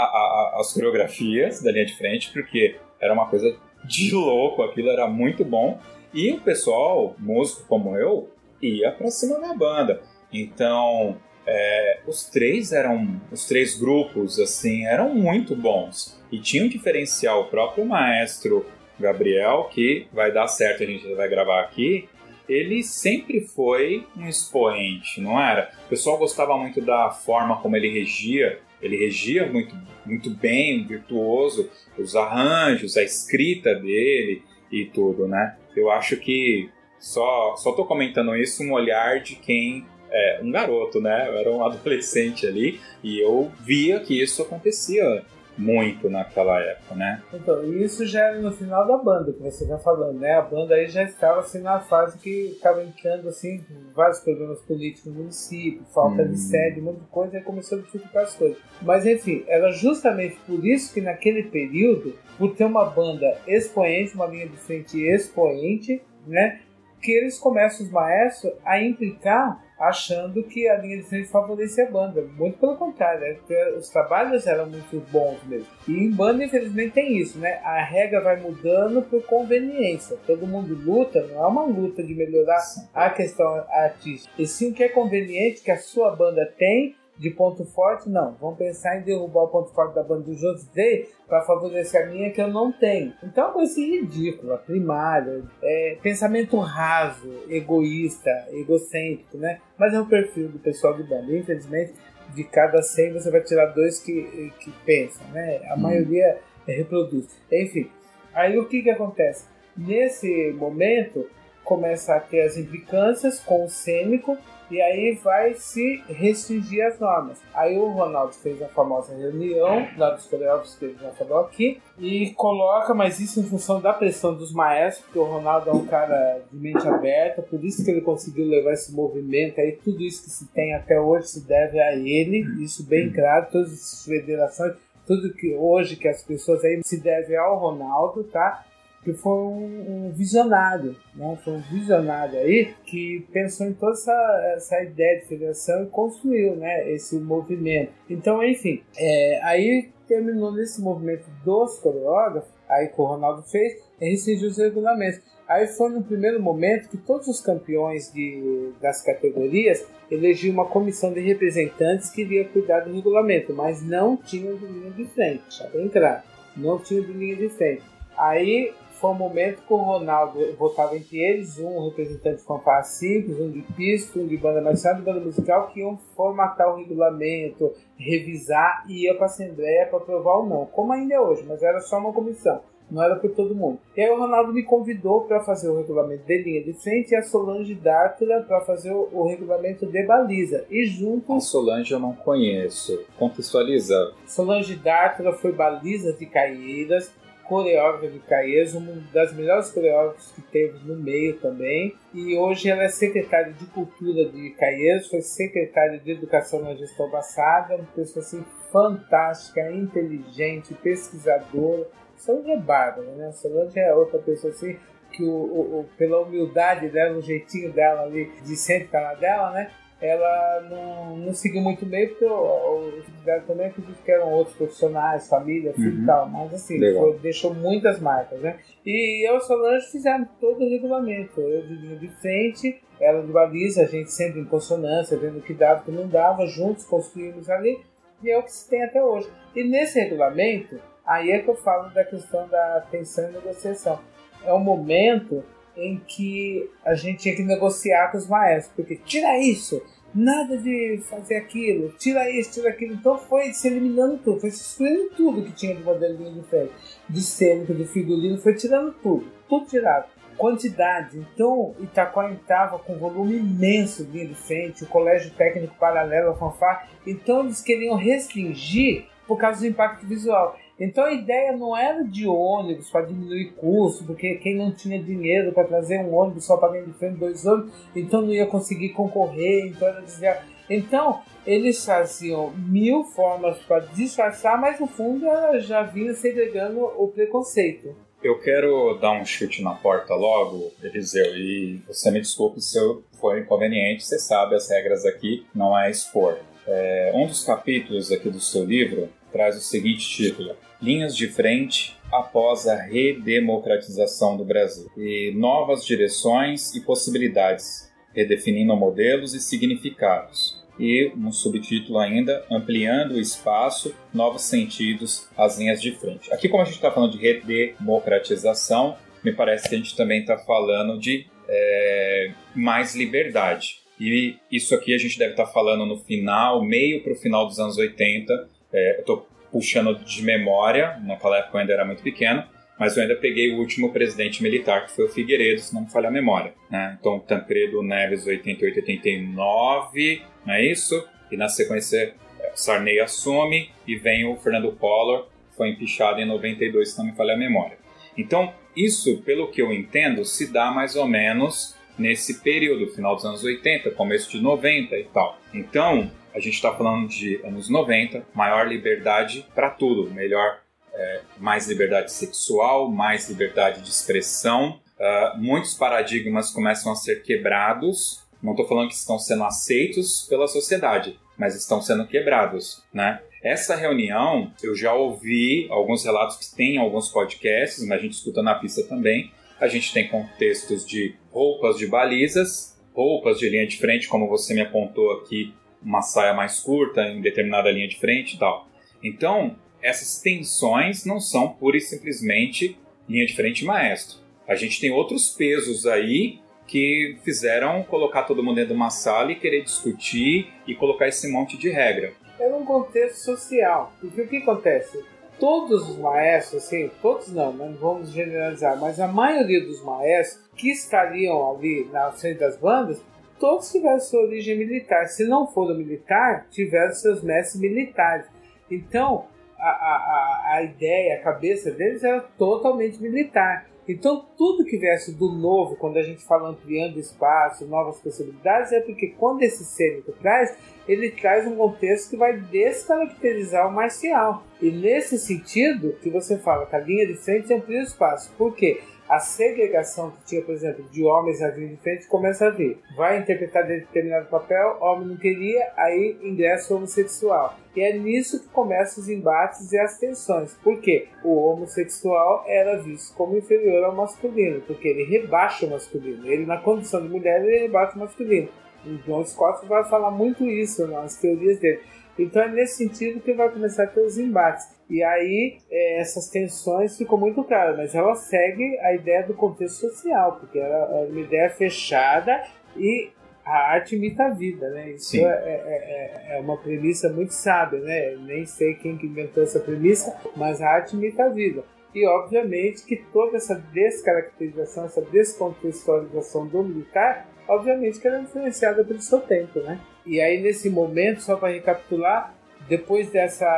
[0.56, 5.08] a- as coreografias da linha de frente, porque era uma coisa de louco, aquilo era
[5.08, 5.80] muito bom.
[6.12, 8.28] E o pessoal, músico como eu,
[8.60, 10.02] ia para cima da banda.
[10.30, 16.19] Então, é, os três eram, os três grupos, assim, eram muito bons.
[16.30, 18.66] E tinha um diferencial, o próprio maestro
[18.98, 22.08] Gabriel, que vai dar certo, a gente vai gravar aqui,
[22.48, 25.70] ele sempre foi um expoente, não era?
[25.86, 31.70] O pessoal gostava muito da forma como ele regia, ele regia muito, muito bem, virtuoso,
[31.96, 35.56] os arranjos, a escrita dele e tudo, né?
[35.76, 41.00] Eu acho que só, só tô comentando isso um olhar de quem é um garoto,
[41.00, 41.28] né?
[41.28, 45.24] Eu era um adolescente ali e eu via que isso acontecia
[45.58, 47.22] muito naquela época, né?
[47.34, 50.34] Então, isso já era no final da banda que você está falando, né?
[50.34, 55.12] A banda aí já estava assim na fase que estava entrando assim vários problemas políticos
[55.12, 56.28] no município, falta Hum.
[56.30, 58.58] de sede, um monte de coisa, e começou a dificultar as coisas.
[58.82, 64.26] Mas enfim, era justamente por isso que naquele período, por ter uma banda expoente, uma
[64.26, 66.60] linha de frente expoente, né?
[67.02, 71.90] Que eles começam os maestros a implicar achando que a linha de frente favorecia a
[71.90, 72.22] banda.
[72.36, 73.34] Muito pelo contrário, né?
[73.34, 75.66] Porque os trabalhos eram muito bons mesmo.
[75.88, 77.60] E em banda, infelizmente, tem isso, né?
[77.64, 80.18] A regra vai mudando por conveniência.
[80.26, 82.60] Todo mundo luta, não é uma luta de melhorar
[82.92, 84.32] a questão artística.
[84.38, 88.34] E sim o que é conveniente, que a sua banda tem de ponto forte, não.
[88.40, 92.30] Vamos pensar em derrubar o ponto forte da banda outros três para favorecer a minha
[92.30, 93.12] que eu não tenho.
[93.22, 99.60] Então é uma coisa assim ridícula, primária, é, pensamento raso, egoísta, egocêntrico, né?
[99.76, 101.30] Mas é o perfil do pessoal de banda.
[101.30, 101.92] Infelizmente,
[102.34, 105.60] de cada 100 você vai tirar dois que, que pensam, né?
[105.70, 107.28] A maioria reproduz.
[107.52, 107.90] Enfim,
[108.32, 109.44] aí o que que acontece?
[109.76, 111.28] Nesse momento
[111.62, 114.38] começa a ter as implicâncias com o cênico
[114.70, 117.38] e aí vai se restringir as normas.
[117.52, 121.80] Aí o Ronaldo fez a famosa reunião lá dos coreógrafos que ele já falou aqui
[121.98, 125.86] e coloca, mas isso em função da pressão dos maestros, porque o Ronaldo é um
[125.86, 130.22] cara de mente aberta, por isso que ele conseguiu levar esse movimento aí, tudo isso
[130.22, 134.74] que se tem até hoje se deve a ele, isso bem claro, todas as federações,
[135.06, 138.64] tudo que hoje que as pessoas aí se deve ao Ronaldo, tá?
[139.02, 141.38] Que foi um, um visionário, né?
[141.42, 146.56] Foi um visionário aí que pensou em toda essa, essa ideia de federação e construiu,
[146.56, 146.90] né?
[146.92, 147.92] Esse movimento.
[148.08, 154.10] Então, enfim, é, aí terminou nesse movimento dos coreógrafos, aí que o Ronaldo fez, e
[154.10, 155.20] restringiu os regulamentos.
[155.48, 161.12] Aí foi no primeiro momento que todos os campeões de, das categorias elegiam uma comissão
[161.12, 165.68] de representantes que iria cuidar do regulamento, mas não tinham de linha de frente, tá
[165.68, 166.22] bem claro.
[166.56, 167.82] Não tinham de linha de frente.
[168.16, 173.40] Aí foi um momento que o Ronaldo votava entre eles, um representante de fanfarra simples,
[173.40, 176.76] um de pista, um de banda marcial, um de banda musical, que iam formatar o
[176.76, 181.44] regulamento, revisar e ia para a Assembleia para aprovar ou não, como ainda é hoje,
[181.48, 182.60] mas era só uma comissão.
[182.90, 183.78] não era por todo mundo.
[183.96, 187.16] E aí o Ronaldo me convidou para fazer o regulamento de linha de frente e
[187.16, 190.66] a Solange Dártula para fazer o, o, regulamento de baliza.
[190.68, 191.36] E juntos.
[191.36, 193.00] A Solange eu não conheço.
[193.16, 194.12] Contextualiza.
[194.26, 197.14] Solange Dártula foi baliza de Caíras,
[197.50, 201.96] coreógrafa de Caeiras, uma das melhores coreógrafas que teve no meio também.
[202.14, 207.10] E hoje ela é secretária de Cultura de Caeiras, foi secretária de Educação na gestão
[207.10, 211.88] passada, uma pessoa assim fantástica, inteligente, pesquisadora
[212.20, 213.32] Solange é bárbara, né?
[213.32, 214.76] Solange é outra pessoa assim
[215.10, 219.14] que o, o, o, pela humildade dela, o jeitinho dela ali de sempre estar na
[219.14, 219.70] dela, né?
[220.00, 224.56] Ela não, não seguiu muito bem, porque o, o dela também acredito que eram outros
[224.56, 226.02] profissionais, família, filho uhum.
[226.02, 228.58] e tal, mas assim, foi, deixou muitas marcas, né?
[228.84, 233.30] E eu e Solange fizemos todo o regulamento, eu de linha de frente, ela de
[233.30, 236.84] baliza, a gente sempre em consonância, vendo o que dava o que não dava, juntos
[236.86, 237.78] construímos ali,
[238.22, 239.28] e é o que se tem até hoje.
[239.54, 243.98] E nesse regulamento, Aí é que eu falo da questão da tensão e negociação.
[244.44, 245.42] É um momento
[245.76, 249.82] em que a gente tinha que negociar com os maestros, porque tira isso,
[250.14, 252.94] nada de fazer aquilo, tira isso, tira aquilo.
[252.94, 256.72] Então foi se eliminando tudo, foi se excluindo tudo que tinha de modelinho de frente,
[257.08, 260.06] de cênico, de figurino, foi tirando tudo, tudo tirado.
[260.36, 266.30] Quantidade, então Itaquá estava com volume imenso de linha de frente, o colégio técnico paralelo,
[266.30, 270.56] a fanfar, então eles queriam restringir por causa do impacto visual.
[270.80, 275.52] Então a ideia não era de ônibus para diminuir custo, porque quem não tinha dinheiro
[275.52, 279.66] para trazer um ônibus só para de frente dois ônibus, então não ia conseguir concorrer,
[279.66, 280.46] então era desviar.
[280.70, 285.26] Então eles faziam mil formas para disfarçar, mas no fundo
[285.58, 287.94] já vinha segregando o preconceito.
[288.22, 293.02] Eu quero dar um chute na porta logo, Eliseu, e você me desculpe se eu
[293.18, 296.38] for inconveniente, você sabe as regras aqui, não é expor.
[296.66, 301.96] É, um dos capítulos aqui do seu livro traz o seguinte título: linhas de frente
[302.12, 310.60] após a redemocratização do Brasil e novas direções e possibilidades, redefinindo modelos e significados.
[310.78, 316.32] E um subtítulo ainda, ampliando o espaço, novos sentidos às linhas de frente.
[316.32, 320.38] Aqui, como a gente está falando de redemocratização, me parece que a gente também está
[320.38, 323.80] falando de é, mais liberdade.
[324.00, 327.46] E isso aqui a gente deve estar tá falando no final, meio para o final
[327.46, 328.48] dos anos 80.
[328.72, 332.44] É, eu estou puxando de memória, naquela época eu ainda era muito pequeno,
[332.78, 335.90] mas eu ainda peguei o último presidente militar, que foi o Figueiredo, se não me
[335.90, 336.54] falha a memória.
[336.70, 336.96] Né?
[336.98, 341.06] Então, Tancredo Neves, 88, 89, não é isso?
[341.30, 346.24] E na sequência, é, Sarney assume e vem o Fernando Collor, que foi empichado em
[346.24, 347.76] 92, se não me falha a memória.
[348.16, 353.26] Então, isso, pelo que eu entendo, se dá mais ou menos nesse período, final dos
[353.26, 355.38] anos 80, começo de 90 e tal.
[355.52, 360.60] Então, a gente está falando de anos 90, maior liberdade para tudo, melhor,
[360.92, 364.80] é, mais liberdade sexual, mais liberdade de expressão.
[364.98, 368.22] Uh, muitos paradigmas começam a ser quebrados.
[368.42, 373.22] Não estou falando que estão sendo aceitos pela sociedade, mas estão sendo quebrados, né?
[373.42, 378.42] Essa reunião, eu já ouvi alguns relatos que tem alguns podcasts, mas a gente escuta
[378.42, 379.32] na pista também.
[379.58, 384.52] A gente tem contextos de roupas de balizas, roupas de linha de frente, como você
[384.52, 388.68] me apontou aqui, uma saia mais curta em determinada linha de frente e tal.
[389.02, 394.18] Então, essas tensões não são pura e simplesmente linha de frente maestro.
[394.46, 399.32] A gente tem outros pesos aí que fizeram colocar todo mundo dentro de uma sala
[399.32, 402.12] e querer discutir e colocar esse monte de regra.
[402.38, 403.92] É num contexto social.
[404.00, 405.02] Porque o que acontece?
[405.38, 410.70] Todos os maestros, assim, todos não, não vamos generalizar, mas a maioria dos maestros que
[410.70, 413.02] estariam ali na frente das bandas
[413.40, 415.08] todos tiveram sua origem militar.
[415.08, 418.26] Se não foram militar, tiveram seus mestres militares.
[418.70, 419.26] Então,
[419.58, 423.66] a, a, a ideia, a cabeça deles era totalmente militar.
[423.88, 428.80] Então, tudo que viesse do novo, quando a gente fala ampliando espaço, novas possibilidades, é
[428.80, 434.44] porque quando esse cênico traz, ele traz um contexto que vai descaracterizar o marcial.
[434.62, 438.32] E nesse sentido, que você fala que a linha de frente amplia o espaço.
[438.38, 438.80] Por quê?
[439.10, 442.78] A segregação que tinha, por exemplo, de homens na linha de frente começa a vir.
[442.96, 447.56] Vai interpretar determinado papel, homem não queria, aí ingressa o homossexual.
[447.74, 450.54] E é nisso que começam os embates e as tensões.
[450.62, 451.08] Por quê?
[451.24, 456.24] O homossexual era visto como inferior ao masculino, porque ele rebaixa o masculino.
[456.30, 458.48] Ele, na condição de mulher, ele rebaixa o masculino.
[458.86, 461.80] O John Scott vai falar muito isso nas teorias dele.
[462.22, 464.68] Então é nesse sentido que vai começar a ter os embates.
[464.88, 469.88] E aí é, essas tensões ficam muito claras, mas ela segue a ideia do contexto
[469.88, 472.42] social, porque ela é uma ideia fechada
[472.76, 473.10] e
[473.44, 474.90] a arte imita a vida, né?
[474.92, 478.16] Isso é, é, é, é, uma premissa muito sábia, né?
[478.16, 481.64] Nem sei quem que inventou essa premissa, mas a arte imita a vida.
[481.92, 488.84] E obviamente que toda essa descaracterização, essa descontextualização do militar, obviamente que era é influenciada
[488.84, 489.80] pelo seu tempo, né?
[490.06, 492.34] E aí nesse momento, só para recapitular,
[492.68, 493.48] depois dessa,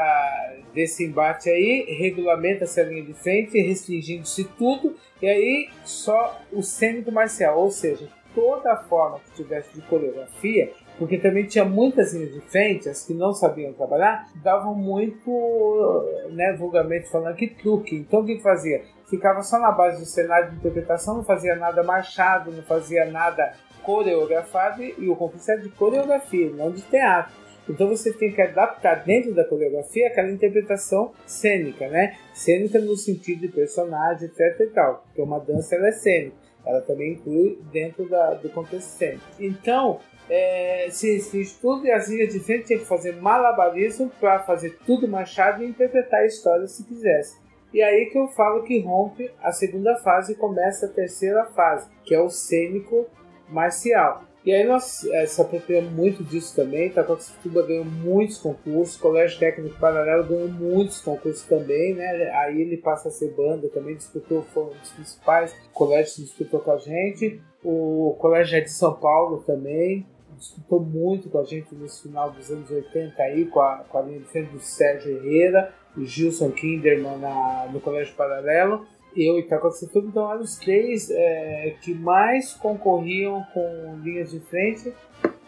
[0.73, 7.13] desse embate aí, regulamenta-se a linha de frente, restringindo-se tudo, e aí só o cênico
[7.13, 12.33] marcial, ou seja, toda a forma que tivesse de coreografia, porque também tinha muitas linhas
[12.33, 17.97] de frente, as que não sabiam trabalhar, davam muito, né, vulgarmente falando, que truque.
[17.97, 18.83] Então o que fazia?
[19.11, 23.53] Ficava só na base do cenário de interpretação, não fazia nada marchado, não fazia nada
[23.83, 27.43] coreografado, e o concurso era de coreografia, não de teatro.
[27.69, 32.17] Então você tem que adaptar dentro da coreografia aquela interpretação cênica, né?
[32.35, 35.05] Cênica no sentido de personagem, etc e tal.
[35.07, 36.37] Porque uma dança ela é cênica.
[36.67, 39.25] Ela também inclui dentro da, do contexto cênico.
[39.39, 44.41] Então, é, se existe tudo e as linhas de frente tinha que fazer malabarismo para
[44.41, 47.41] fazer tudo machado e interpretar a história se quisesse.
[47.73, 51.89] E aí que eu falo que rompe a segunda fase e começa a terceira fase,
[52.05, 53.07] que é o cênico
[53.53, 54.25] marcial.
[54.45, 56.89] E aí nós é, se apropriamos muito disso também.
[56.89, 62.31] Itacoatiuba ganhou muitos concursos, Colégio Técnico Paralelo ganhou muitos concursos também, né?
[62.35, 66.59] Aí ele passa a ser banda, também disputou, foi um dos principais colégios que disputou
[66.59, 67.41] com a gente.
[67.63, 70.05] O Colégio de São Paulo também
[70.37, 74.03] disputou muito com a gente nesse final dos anos 80 aí, com a, com a
[74.03, 78.85] linha de frente do Sérgio Herrera, o Gilson Kinderman na, no Colégio Paralelo
[79.17, 84.93] eu e Itacoatiuba, então eram os três é, que mais concorriam com linhas de frente,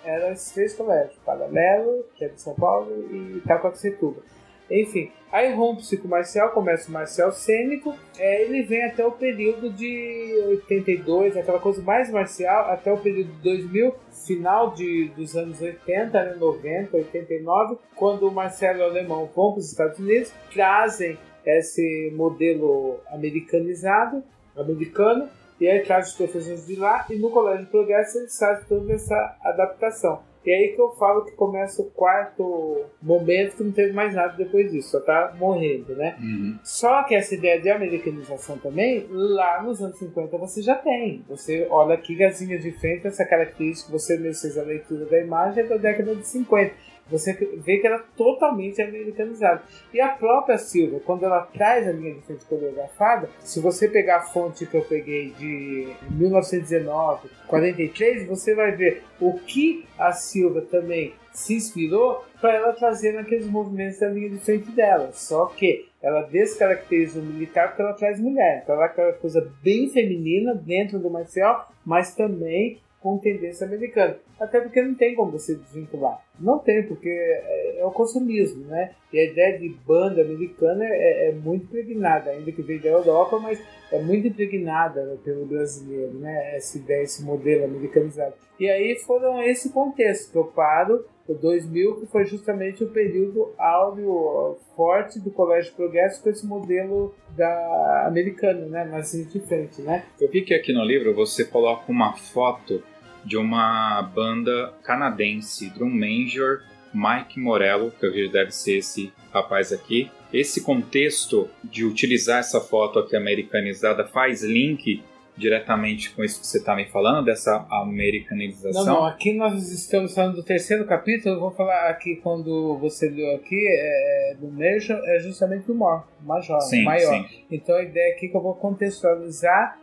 [0.04, 4.22] eram esses três colégios, Paralelo, que é de São Paulo, e Itacoatiuba.
[4.70, 9.12] Enfim, aí rompe-se com o marcial, começa o marcial cênico, é, ele vem até o
[9.12, 13.94] período de 82, aquela coisa mais marcial, até o período de 2000,
[14.26, 19.60] final de, dos anos 80, 90, 89, quando o Marcelo e o Alemão vão para
[19.60, 24.22] os Estados Unidos, trazem esse modelo americanizado,
[24.56, 25.28] americano,
[25.60, 29.36] e aí traz os professores de lá, e no Colégio Progresso eles fazem toda essa
[29.42, 30.22] adaptação.
[30.44, 34.34] E aí que eu falo que começa o quarto momento que não teve mais nada
[34.36, 36.16] depois disso, só tá morrendo, né?
[36.20, 36.58] Uhum.
[36.62, 41.24] Só que essa ideia de americanização também, lá nos anos 50 você já tem.
[41.30, 45.64] Você olha aqui gazinhas de frente, essa característica, você mesmo fez a leitura da imagem
[45.64, 46.74] é da década de 50
[47.10, 49.62] você vê que ela é totalmente americanizada.
[49.92, 54.16] E a própria Silva, quando ela traz a linha de frente coreografada, se você pegar
[54.18, 60.62] a fonte que eu peguei de 1919, 43, você vai ver o que a Silva
[60.62, 65.10] também se inspirou para ela trazer naqueles movimentos da linha de frente dela.
[65.12, 68.60] Só que ela descaracteriza o militar porque ela traz mulher.
[68.62, 74.16] Então ela é aquela coisa bem feminina dentro do marcial, mas também com tendência americana.
[74.40, 76.24] Até porque não tem como você desvincular.
[76.40, 78.92] Não tem, porque é, é o consumismo, né?
[79.12, 83.38] E a ideia de banda americana é, é, muito impregnada, ainda que veio da Europa,
[83.38, 86.56] mas é muito impregnada pelo brasileiro, né?
[86.56, 88.32] Essa ideia, esse modelo americanizado.
[88.58, 93.52] E aí foram esse contexto que eu paro o 2000, que foi justamente o período
[93.58, 100.04] áureo forte do Colégio Progresso com esse modelo da americano, né, mais de frente, né?
[100.20, 102.82] Eu vi que aqui no livro você coloca uma foto
[103.24, 106.62] de uma banda canadense, Drum Major,
[106.92, 110.10] Mike Morello, que eu vejo deve ser esse rapaz aqui.
[110.32, 115.02] Esse contexto de utilizar essa foto aqui americanizada faz link
[115.36, 118.84] diretamente com isso que você está me falando, dessa americanização?
[118.84, 123.08] Não, não, aqui nós estamos falando do terceiro capítulo, eu vou falar aqui quando você
[123.08, 127.28] leu aqui, é, do Major, é justamente o maior, major, sim, maior.
[127.28, 127.44] Sim.
[127.50, 129.78] Então a ideia aqui é que eu vou contextualizar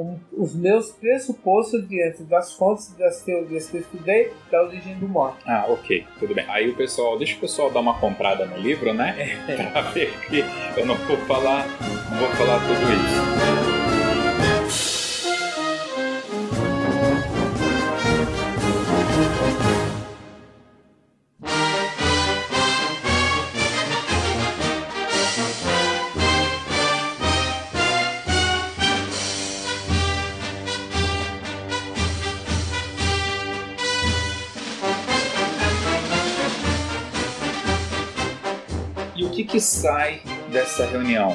[0.00, 5.08] um, os meus pressupostos diante das fontes das teorias que eu estudei da origem do
[5.08, 5.38] morte.
[5.46, 6.44] Ah, ok, tudo bem.
[6.48, 9.14] Aí o pessoal, deixa o pessoal dar uma comprada no livro, né?
[9.72, 10.44] Pra ver que
[10.76, 11.66] eu não vou falar,
[12.10, 13.79] não vou falar tudo isso.
[39.80, 40.20] Sai
[40.52, 41.34] dessa reunião?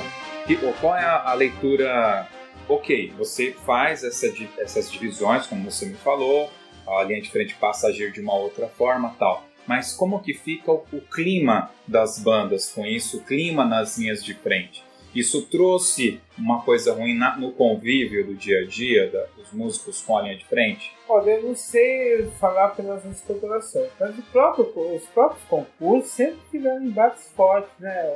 [0.79, 2.29] qual é a, a leitura?
[2.69, 6.51] Ok, você faz essa, essas divisões, como você me falou,
[6.87, 9.43] a linha de frente passa a agir de uma outra forma tal.
[9.65, 14.23] Mas como que fica o, o clima das bandas com isso, o clima nas linhas
[14.23, 14.83] de frente?
[15.15, 20.03] Isso trouxe uma coisa ruim na, no convívio do dia a dia da, dos músicos
[20.03, 20.94] com a linha de frente?
[21.07, 27.71] Eu não sei falar pelas especulações, mas próprio, os próprios concursos sempre tiveram embates fortes,
[27.79, 28.15] né,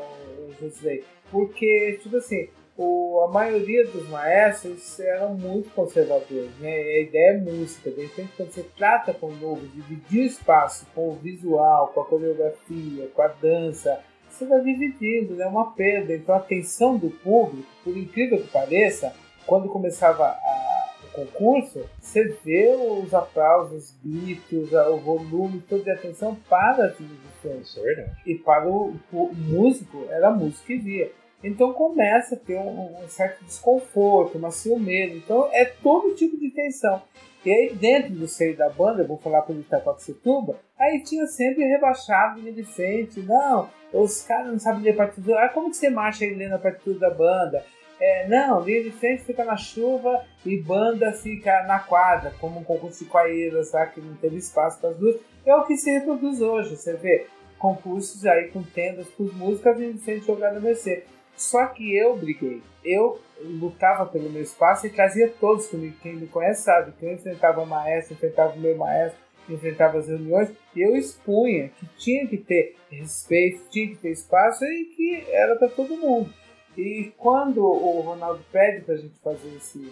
[0.59, 1.01] José?
[1.31, 6.71] Porque, tipo assim, o, a maioria dos maestros eram muito conservadores, né?
[6.71, 10.87] A ideia é música, de repente quando você trata com o novo, dividir o espaço
[10.95, 15.45] com o visual, com a coreografia, com a dança, você vai dividindo, né?
[15.45, 16.15] Uma perda.
[16.15, 19.13] Então a atenção do público, por incrível que pareça,
[19.45, 20.78] quando começava a,
[21.09, 27.77] concurso, você vê os aplausos, os gritos, o volume, toda a atenção para as exibições.
[27.77, 28.17] É verdade.
[28.25, 31.11] E para o, o músico, era a música que via.
[31.43, 35.13] Então começa a ter um, um, certo desconforto, uma ciumeira.
[35.13, 37.01] Então é todo tipo de tensão.
[37.45, 41.63] E aí dentro do seio da banda, vou falar para o Itacoaxetuba, aí tinha sempre
[41.63, 43.21] rebaixado de frente.
[43.21, 45.45] Não, os caras não sabem ler partitura.
[45.45, 47.63] Ah, como que você marcha aí lendo a partitura da banda?
[47.99, 53.03] É, não, de frente fica na chuva e banda fica na quadra, como um concurso
[53.03, 55.17] de coairas lá que não teve espaço para as duas.
[55.45, 57.27] É o que se reproduz hoje, você vê
[57.57, 61.03] concursos aí com tendas músicos, linha de frente jogar no mercê.
[61.35, 62.61] Só que eu briguei.
[62.83, 65.95] Eu lutava pelo meu espaço e trazia todos comigo.
[66.01, 69.19] Quem me conhece sabe que eu enfrentava o maestro, enfrentava o meu maestro,
[69.49, 74.63] enfrentava as reuniões e eu expunha que tinha que ter respeito, tinha que ter espaço
[74.65, 76.33] e que era para todo mundo.
[76.79, 79.91] E quando o Ronaldo pede para a gente fazer esse,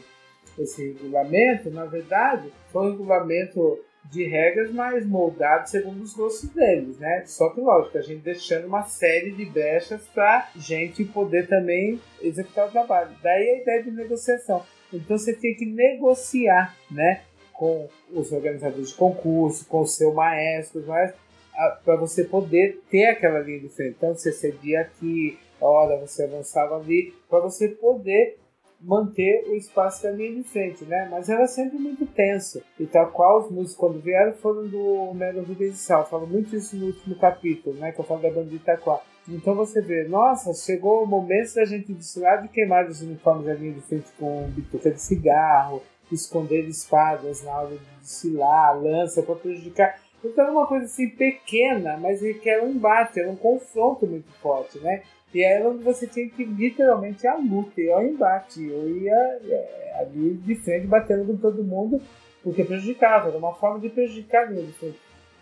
[0.58, 3.78] esse regulamento, na verdade, foi um regulamento
[4.10, 7.26] de regras, mas moldado segundo os gostos deles, né?
[7.26, 12.70] Só que, lógico, a gente deixando uma série de brechas para gente poder também executar
[12.70, 13.10] o trabalho.
[13.22, 14.64] Daí a ideia de negociação.
[14.94, 17.24] Então você tem que negociar, né?
[17.52, 20.86] Com os organizadores de concurso, com o seu maestro,
[21.84, 23.96] para você poder ter aquela linha de frente.
[23.98, 28.38] Então você cedia aqui, hora você avançava ali, para você poder
[28.80, 31.08] manter o espaço da linha de frente, né?
[31.10, 32.62] Mas era sempre muito tenso.
[32.80, 35.40] E tal qual os músicos, quando vieram, foram do Mega.
[35.40, 37.92] Eu falo muito isso no último capítulo, né?
[37.92, 39.02] Que eu falo da banda de Itaquá.
[39.28, 43.56] Então você vê, nossa, chegou o momento da gente desfilar de queimar os uniformes da
[43.56, 49.36] linha de frente com bituca de cigarro, esconder espadas na hora de desfilar, lança para
[49.36, 50.00] prejudicar.
[50.24, 54.32] Então era uma coisa assim pequena, mas que era um embate, era um confronto muito
[54.42, 55.04] forte, né?
[55.34, 58.66] E era onde você tinha que literalmente a luta, e ao embate.
[58.66, 62.02] Eu ia é, ali de frente batendo com todo mundo,
[62.44, 64.94] porque prejudicava, era uma forma de prejudicar mesmo.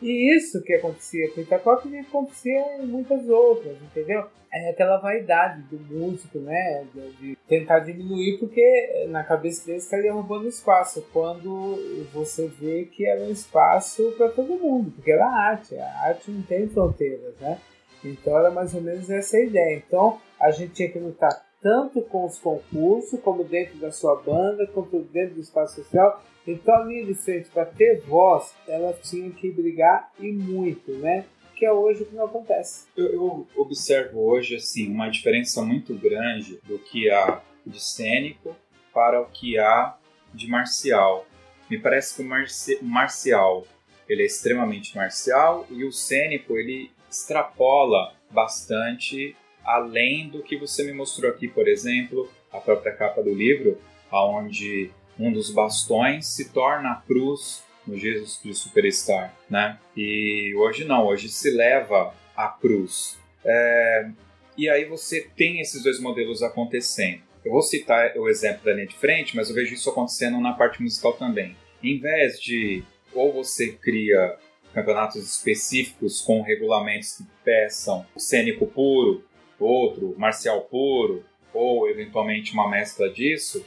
[0.01, 4.25] E isso que acontecia com Itacoca que acontecia em muitas outras, entendeu?
[4.53, 6.85] É aquela vaidade do músico, né?
[6.93, 11.05] De, de tentar diminuir, porque na cabeça deles estaria roubando espaço.
[11.13, 11.77] Quando
[12.13, 16.41] você vê que era um espaço para todo mundo, porque era arte, a arte não
[16.41, 17.59] tem fronteiras, né?
[18.07, 19.77] Então era mais ou menos essa a ideia.
[19.77, 24.67] Então a gente tinha que lutar tanto com os concursos, como dentro da sua banda,
[24.67, 26.23] quanto dentro do espaço social.
[26.45, 31.25] Então a linha de frente, para ter voz, ela tinha que brigar e muito, né?
[31.55, 32.85] Que é hoje o que não acontece.
[32.95, 38.55] Eu, eu observo hoje assim uma diferença muito grande do que há de cênico
[38.93, 39.97] para o que há
[40.33, 41.25] de marcial.
[41.69, 43.65] Me parece que o marci marcial
[44.07, 50.93] ele é extremamente marcial e o cênico ele extrapola bastante além do que você me
[50.93, 53.79] mostrou aqui, por exemplo, a própria capa do livro,
[54.11, 59.79] aonde um dos bastões se torna a cruz no Jesus Cristo Superstar, né?
[59.95, 63.17] E hoje não, hoje se leva a cruz.
[63.43, 64.09] É...
[64.57, 67.21] E aí você tem esses dois modelos acontecendo.
[67.43, 70.53] Eu vou citar o exemplo da linha de frente, mas eu vejo isso acontecendo na
[70.53, 71.55] parte musical também.
[71.81, 74.37] Em vez de ou você cria
[74.75, 79.23] campeonatos específicos com regulamentos que peçam cênico puro,
[79.57, 81.23] outro marcial puro,
[81.53, 83.65] ou eventualmente uma mescla disso,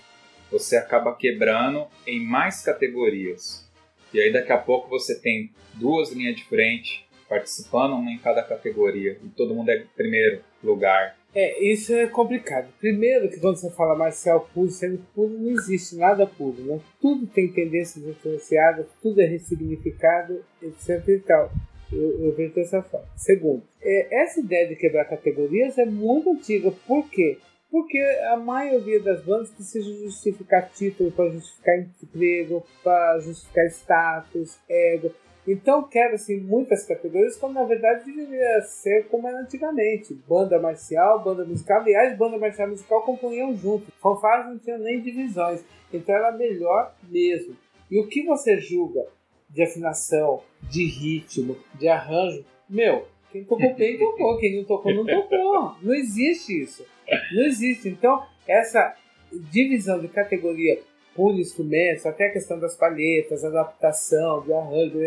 [0.53, 3.67] você acaba quebrando em mais categorias.
[4.13, 8.43] E aí daqui a pouco você tem duas linhas de frente participando, uma em cada
[8.43, 11.18] categoria, e todo mundo é primeiro lugar.
[11.35, 12.69] É, isso é complicado.
[12.81, 16.81] Primeiro que quando você fala marcial puro, sendo puro, não existe nada puro, né?
[17.01, 21.51] Tudo tem tendências diferenciadas, tudo é ressignificado, etc e tal.
[21.93, 23.07] Eu, eu vejo dessa forma.
[23.17, 26.73] Segundo, é, essa ideia de quebrar categorias é muito antiga.
[26.87, 27.39] Por quê?
[27.71, 27.99] Porque
[28.31, 35.13] a maioria das bandas precisa justificar título para justificar emprego, para justificar status, ego.
[35.51, 40.15] Então quebra assim, muitas categorias, quando na verdade deveria ser como era antigamente.
[40.29, 41.81] Banda marcial, banda musical.
[41.81, 43.91] Aliás, banda marcial e musical compunham junto.
[44.01, 45.65] Fanfarras não tinham nem divisões.
[45.93, 47.57] Então era melhor mesmo.
[47.91, 49.07] E o que você julga
[49.49, 52.45] de afinação, de ritmo, de arranjo?
[52.69, 54.39] Meu, quem tocou bem, tocou.
[54.39, 55.77] Quem não tocou, não tocou.
[55.81, 56.85] Não existe isso.
[57.33, 57.89] Não existe.
[57.89, 58.95] Então, essa
[59.33, 60.79] divisão de categoria
[61.19, 65.01] por instrumentos, até a questão das palhetas, adaptação, de arranjo,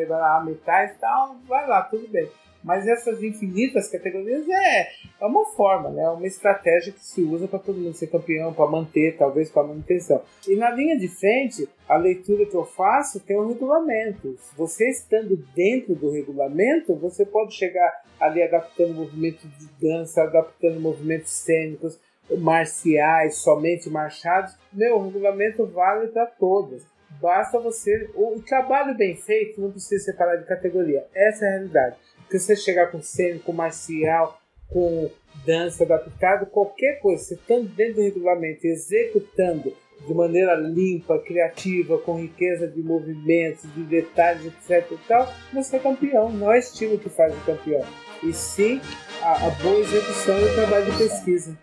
[0.46, 2.28] metais e tal, vai lá, tudo bem.
[2.62, 4.90] Mas essas infinitas categorias é,
[5.22, 6.04] é uma forma, né?
[6.04, 9.64] É uma estratégia que se usa para todo mundo ser campeão, para manter, talvez para
[9.64, 10.22] manutenção.
[10.46, 14.38] E na linha de frente, a leitura que eu faço tem um regulamento.
[14.58, 21.32] Você estando dentro do regulamento, você pode chegar ali adaptando movimentos de dança, adaptando movimentos
[21.32, 21.98] cênicos,
[22.38, 24.56] marciais, somente marchados.
[24.72, 26.84] Meu, o regulamento vale para todas.
[27.22, 28.10] Basta você.
[28.16, 31.06] O trabalho bem feito não precisa separar de categoria.
[31.14, 31.96] Essa é a realidade.
[32.18, 35.12] Porque você chegar com cênico, marcial, com
[35.46, 39.74] dança adaptado, qualquer coisa, você estando dentro do regulamento, executando
[40.08, 44.92] de maneira limpa, criativa, com riqueza de movimentos, de detalhes, etc.
[44.92, 46.32] E tal, você é campeão.
[46.32, 47.86] Não é estilo que faz o campeão,
[48.24, 48.82] e sim
[49.22, 51.58] a, a boa execução e o trabalho de pesquisa.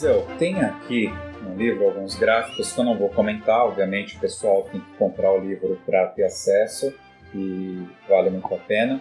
[0.00, 4.62] Eliseu, tem aqui no livro alguns gráficos que eu não vou comentar, obviamente o pessoal
[4.70, 6.94] tem que comprar o livro para ter acesso
[7.34, 9.00] e vale muito a pena.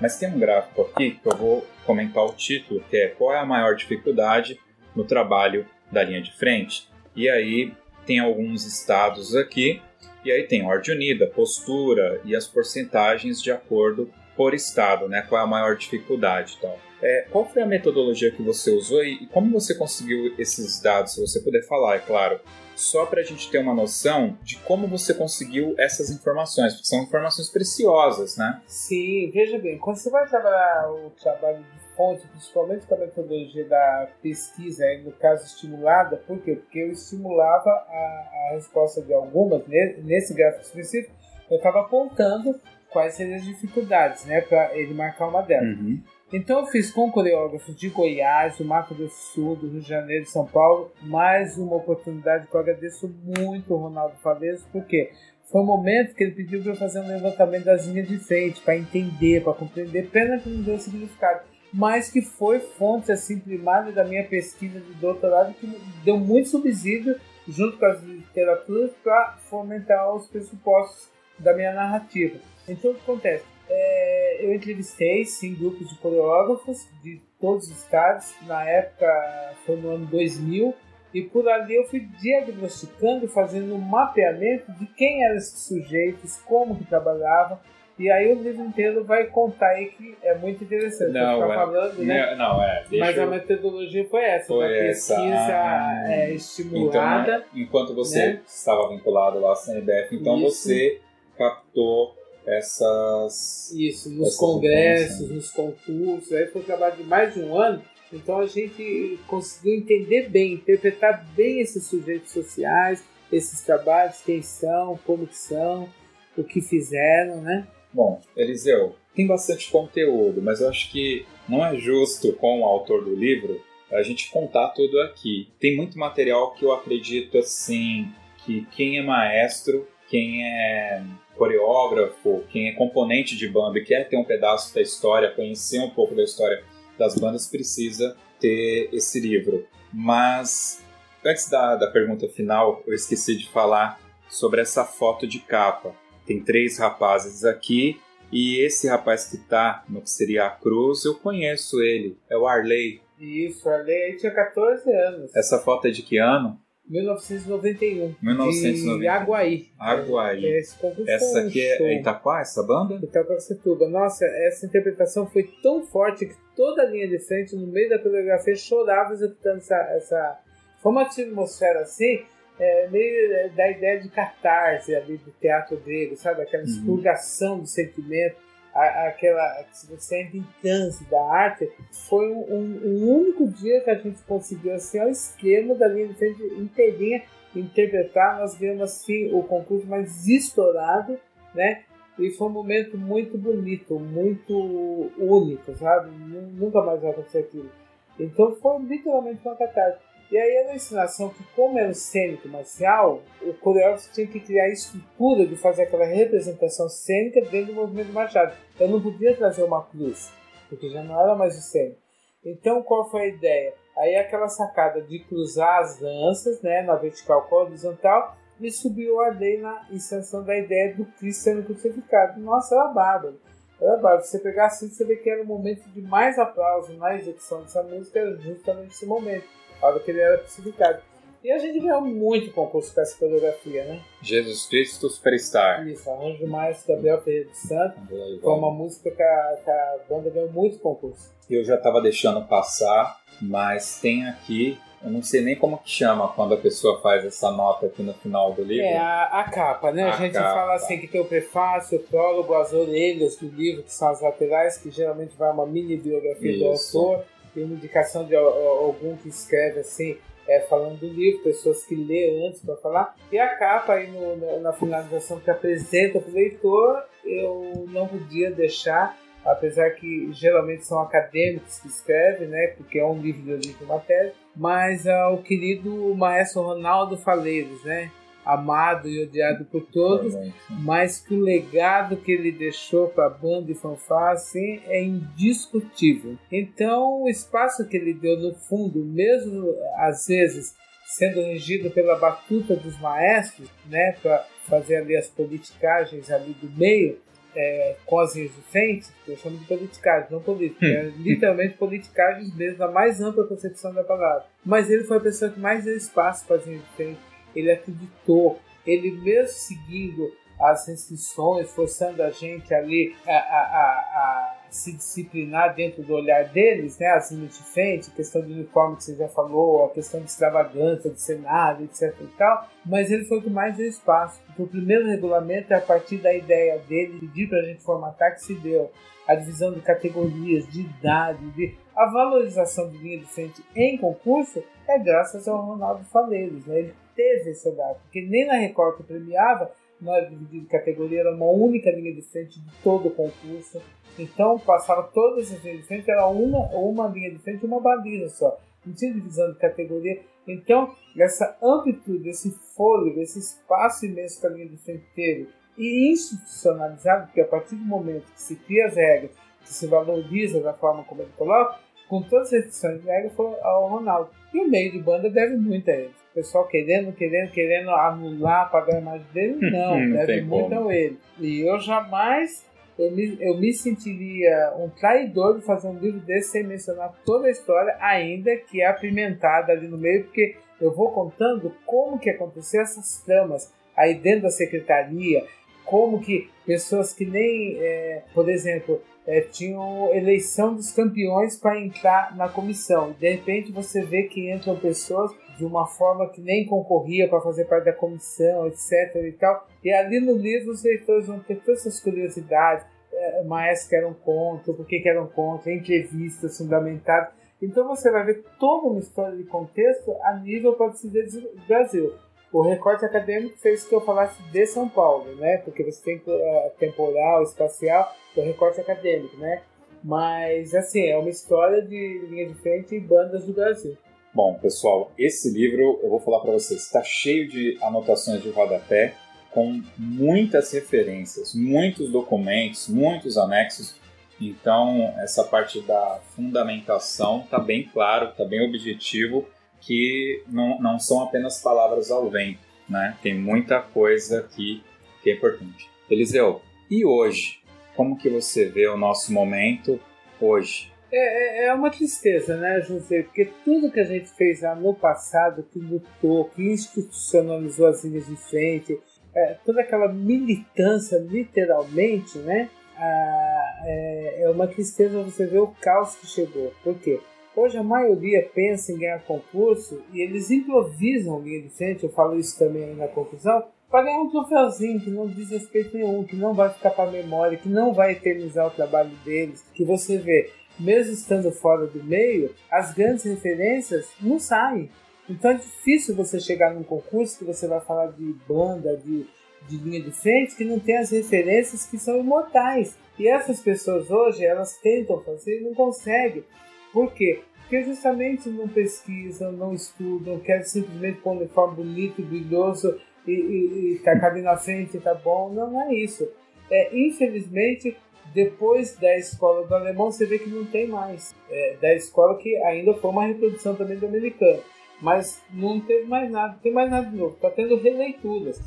[0.00, 3.38] Mas tem um gráfico aqui que eu vou comentar o título, que é qual é
[3.38, 4.60] a maior dificuldade
[4.94, 6.88] no trabalho da linha de frente.
[7.16, 7.72] E aí
[8.04, 9.82] tem alguns estados aqui,
[10.24, 15.22] e aí tem ordem unida, postura e as porcentagens de acordo por estado, né?
[15.22, 16.85] Qual é a maior dificuldade e tal.
[17.02, 21.14] É, qual foi a metodologia que você usou e, e, como você conseguiu esses dados,
[21.14, 22.40] se você puder falar, é claro,
[22.74, 27.02] só para a gente ter uma noção de como você conseguiu essas informações, porque são
[27.02, 28.60] informações preciosas, né?
[28.66, 33.66] Sim, veja bem, quando você vai trabalhar o trabalho de fonte, principalmente com a metodologia
[33.66, 36.56] da pesquisa, no caso estimulada, por quê?
[36.56, 39.62] Porque eu estimulava a, a resposta de algumas,
[40.02, 41.14] nesse gráfico específico,
[41.50, 45.78] eu estava apontando quais seriam as dificuldades, né, para ele marcar uma delas.
[45.78, 46.02] Uhum.
[46.32, 50.24] Então eu fiz com coreógrafos de Goiás, do Mato do Sul, do Rio de Janeiro
[50.24, 53.08] e São Paulo, mais uma oportunidade que eu agradeço
[53.38, 55.12] muito ao Ronaldo Faleso, porque
[55.44, 58.60] foi um momento que ele pediu para eu fazer um levantamento das linhas de frente,
[58.60, 63.92] para entender, para compreender, pena que não deu significado, mas que foi fonte assim primária
[63.92, 70.12] da minha pesquisa de doutorado, que deu muito subsídio junto com as literaturas para fomentar
[70.12, 71.08] os pressupostos
[71.38, 72.40] da minha narrativa.
[72.68, 73.55] Então o que acontece?
[73.68, 78.34] É, eu entrevistei sim grupos de coreógrafos de todos os estados.
[78.46, 80.74] Na época foi no ano 2000
[81.14, 86.76] e por ali eu fui diagnosticando, fazendo um mapeamento de quem eram esses sujeitos, como
[86.76, 87.58] que trabalhavam.
[87.98, 91.12] E aí o livro inteiro vai contar aí que é muito interessante.
[91.12, 92.34] Não, é, falando, né?
[92.36, 92.84] não, é.
[92.98, 93.22] Mas eu...
[93.22, 97.36] a metodologia foi essa, foi uma pesquisa ah, é, estimulada.
[97.36, 98.40] Então, enquanto você né?
[98.46, 100.64] estava vinculado lá à CNBF, então Isso.
[100.64, 101.00] você
[101.38, 102.14] captou
[102.46, 103.72] essas.
[103.72, 107.82] Isso, nos essas congressos, nos concursos, aí foi um trabalho de mais de um ano.
[108.12, 114.98] Então a gente conseguiu entender bem, interpretar bem esses sujeitos sociais, esses trabalhos, quem são,
[115.04, 115.88] como que são,
[116.36, 117.66] o que fizeram, né?
[117.92, 123.04] Bom, Eliseu, tem bastante conteúdo, mas eu acho que não é justo com o autor
[123.04, 123.60] do livro
[123.92, 125.48] a gente contar tudo aqui.
[125.60, 128.12] Tem muito material que eu acredito assim
[128.44, 131.02] que quem é maestro, quem é
[131.36, 135.90] coreógrafo, quem é componente de banda e quer ter um pedaço da história, conhecer um
[135.90, 136.62] pouco da história
[136.98, 139.66] das bandas, precisa ter esse livro.
[139.92, 140.82] Mas
[141.24, 145.94] antes da, da pergunta final, eu esqueci de falar sobre essa foto de capa.
[146.26, 148.00] Tem três rapazes aqui
[148.32, 152.46] e esse rapaz que tá no que seria a cruz, eu conheço ele, é o
[152.46, 153.00] Arley.
[153.18, 155.34] Isso, Arley tinha 14 anos.
[155.34, 156.60] Essa foto é de que ano?
[156.88, 158.14] 1991.
[158.22, 158.98] 1991.
[159.00, 159.68] De Aguaí.
[159.78, 160.46] Aguaí.
[160.46, 162.98] É, essa aqui é Itaquá, essa banda?
[163.02, 163.88] Itaquacetuba.
[163.88, 167.98] Nossa, essa interpretação foi tão forte que toda a linha de frente, no meio da
[167.98, 169.76] coreografia, chorava executando essa.
[169.96, 170.40] essa...
[170.82, 172.22] Foi uma atmosfera assim,
[172.58, 176.42] é, meio é, da ideia de catarse ali do teatro grego, sabe?
[176.42, 176.68] Aquela uhum.
[176.68, 178.45] expurgação do sentimento
[178.76, 181.70] aquela que você entra em transe da arte,
[182.08, 186.08] foi um, um, um, único dia que a gente conseguiu assim ao esquema da linha
[186.08, 187.22] de frente inteirinha
[187.54, 188.38] interpretar.
[188.40, 191.18] Nós ganhamos assim o concurso mais estourado,
[191.54, 191.84] né?
[192.18, 196.10] E foi um momento muito bonito, muito único, sabe?
[196.10, 197.70] Nunca mais vai acontecer aquilo.
[198.18, 200.05] Então foi literalmente uma catástrofe.
[200.30, 204.64] E aí era a ensinação que, como era cênico marcial, o coreógrafo tinha que criar
[204.64, 208.50] a estrutura de fazer aquela representação cênica dentro do movimento marcial.
[208.78, 210.32] Eu não podia trazer uma cruz,
[210.68, 211.98] porque já não era mais o cênico.
[212.44, 213.74] Então, qual foi a ideia?
[213.96, 219.20] Aí aquela sacada de cruzar as danças, né, na vertical com a horizontal, e subiu
[219.20, 222.40] a lei na inserção da ideia do Cristo sendo crucificado.
[222.40, 223.38] Nossa, era bárbaro.
[223.80, 224.24] Era bárbaro.
[224.24, 227.82] Você pegar assim, você vê que era o momento de mais aplauso na execução dessa
[227.82, 229.46] música, era justamente esse momento,
[229.82, 231.00] hora que ele era crucificado.
[231.44, 234.00] E a gente ganhou muito concurso com essa coreografia, né?
[234.20, 235.86] Jesus Cristo Superstar.
[235.86, 238.02] Isso, arranjo mais Gabriel Ferreira de Santos.
[238.42, 241.30] Foi uma música que a, que a banda ganhou muito concurso.
[241.48, 246.26] Eu já estava deixando passar, mas tem aqui eu não sei nem como que chama
[246.28, 248.84] quando a pessoa faz essa nota aqui no final do livro.
[248.84, 250.02] É, a, a capa, né?
[250.02, 250.52] A, a gente capa.
[250.52, 254.20] fala assim que tem o prefácio, o prólogo, as orelhas do livro, que são as
[254.20, 256.92] laterais, que geralmente vai uma mini biografia Isso.
[256.98, 257.24] do autor,
[257.56, 260.16] e uma indicação de algum que escreve assim,
[260.48, 263.16] é, falando do livro, pessoas que lê antes para falar.
[263.32, 268.50] E a capa aí no, na finalização que apresenta para o leitor, eu não podia
[268.50, 272.68] deixar, apesar que geralmente são acadêmicos que escrevem, né?
[272.76, 278.10] Porque é um livro de origem matéria, mas uh, o querido maestro Ronaldo Faleiros, né?
[278.46, 280.34] Amado e odiado por todos,
[280.70, 286.38] mas que o legado que ele deixou para a banda e fanfarra assim, é indiscutível.
[286.50, 290.76] Então, o espaço que ele deu no fundo, mesmo às vezes
[291.06, 297.18] sendo regido pela batuta dos maestros, né, para fazer ali as politicagens ali do meio,
[297.54, 300.90] é, com as eu chamo de politicagem, não política, hum.
[300.90, 304.44] é literalmente politicagens mesmo, na mais ampla concepção da palavra.
[304.64, 307.25] Mas ele foi a pessoa que mais deu espaço para as resistentes
[307.56, 314.56] ele acreditou, ele mesmo seguindo as restrições, forçando a gente ali a, a, a, a
[314.70, 317.08] se disciplinar dentro do olhar deles, né?
[317.08, 320.26] As linhas de frente, a questão do uniforme que você já falou, a questão de
[320.26, 322.68] extravagância do Senado, etc e tal.
[322.84, 324.40] Mas ele foi o que mais deu espaço.
[324.46, 328.34] Porque o primeiro regulamento é a partir da ideia dele, pedir para a gente formatar,
[328.34, 328.90] que se deu
[329.26, 334.62] a divisão de categorias, de idade, de a valorização de linha de frente em concurso
[334.86, 336.78] é graças ao Ronaldo Faleiros, né?
[336.78, 341.20] Ele teve esse olhar, porque nem na Record que premiava, não era dividido em categoria,
[341.20, 343.80] era uma única linha de frente de todo o concurso.
[344.18, 347.80] Então, passava todas as linhas de frente, era uma, uma linha de frente e uma
[347.80, 348.58] baliza só.
[348.84, 350.20] Não tinha divisão de categoria.
[350.46, 356.10] Então, essa amplitude, esse fôlego, esse espaço imenso que a linha de frente teve, e
[356.12, 360.72] institucionalizado, porque a partir do momento que se cria as regras, que se valoriza da
[360.72, 361.78] forma como ele coloca,
[362.08, 364.30] com todas as restrições de regra, foi ao Ronaldo.
[364.52, 368.96] E o meio de banda deve muito a ele pessoal querendo, querendo, querendo anular, apagar
[368.96, 370.90] a imagem dele, não, deve muito como.
[370.90, 371.18] a ele.
[371.40, 372.62] E eu jamais
[372.98, 377.48] eu me, eu me sentiria um traidor de fazer um livro desse sem mencionar toda
[377.48, 382.30] a história, ainda que é apimentada ali no meio, porque eu vou contando como que
[382.30, 385.44] aconteceu essas tramas aí dentro da secretaria,
[385.86, 392.36] como que pessoas que nem, é, por exemplo, é, tinham eleição dos campeões para entrar
[392.36, 393.14] na comissão.
[393.18, 397.64] De repente você vê que entram pessoas de uma forma que nem concorria para fazer
[397.64, 399.16] parte da comissão, etc.
[399.24, 399.66] e tal.
[399.82, 404.12] E ali no livro os leitores vão ter todas essas curiosidades, é, maestros que eram
[404.12, 407.30] contra, por que eram contra, entrevistas fundamentadas.
[407.60, 411.66] Então você vai ver toda uma história de contexto a nível, pode se dizer, do
[411.66, 412.12] Brasil.
[412.56, 415.58] O recorte acadêmico fez que eu falasse de São Paulo, né?
[415.58, 419.60] Porque você tem uh, temporal, espacial, o recorte acadêmico, né?
[420.02, 423.94] Mas, assim, é uma história de linha de frente e bandas do Brasil.
[424.32, 429.12] Bom, pessoal, esse livro, eu vou falar para vocês, está cheio de anotações de rodapé,
[429.50, 433.96] com muitas referências, muitos documentos, muitos anexos.
[434.40, 439.46] Então, essa parte da fundamentação está bem claro, está bem objetivo,
[439.86, 442.58] que não, não são apenas palavras ao vento,
[442.88, 443.16] né?
[443.22, 444.82] Tem muita coisa aqui
[445.22, 445.88] que é importante.
[446.10, 446.60] Eliseu,
[446.90, 447.60] e hoje?
[447.94, 449.98] Como que você vê o nosso momento
[450.40, 450.92] hoje?
[451.10, 453.22] É, é, é uma tristeza, né, José?
[453.22, 458.26] Porque tudo que a gente fez lá no passado, que lutou, que institucionalizou as linhas
[458.26, 459.00] de frente,
[459.34, 462.68] é, toda aquela militância, literalmente, né?
[462.98, 466.72] É, é uma tristeza você ver o caos que chegou.
[466.82, 467.20] Por quê?
[467.56, 472.38] Hoje a maioria pensa em ganhar concurso e eles improvisam linha de frente, eu falo
[472.38, 476.36] isso também aí na conclusão, para ganhar um troféuzinho que não diz respeito nenhum, que
[476.36, 480.50] não vai ficar para memória, que não vai eternizar o trabalho deles, que você vê
[480.78, 484.90] mesmo estando fora do meio, as grandes referências não saem.
[485.26, 489.26] Então é difícil você chegar num concurso que você vai falar de banda, de,
[489.66, 492.94] de linha de frente, que não tem as referências que são imortais.
[493.18, 496.44] E essas pessoas hoje, elas tentam fazer e não conseguem.
[496.92, 497.40] Por quê?
[497.60, 503.94] Porque justamente não pesquisam, não estudam, querem simplesmente pôr um uniforme bonito, brilhoso e, e,
[503.94, 505.52] e tacar ali na frente, tá bom.
[505.52, 506.28] Não, não é isso.
[506.70, 507.96] É, infelizmente,
[508.32, 511.34] depois da escola do alemão, você vê que não tem mais.
[511.50, 514.62] É, da escola que ainda foi uma reprodução também do americano.
[515.00, 517.34] Mas não teve mais nada, não tem mais nada de novo.
[517.34, 518.60] Está tendo releituras.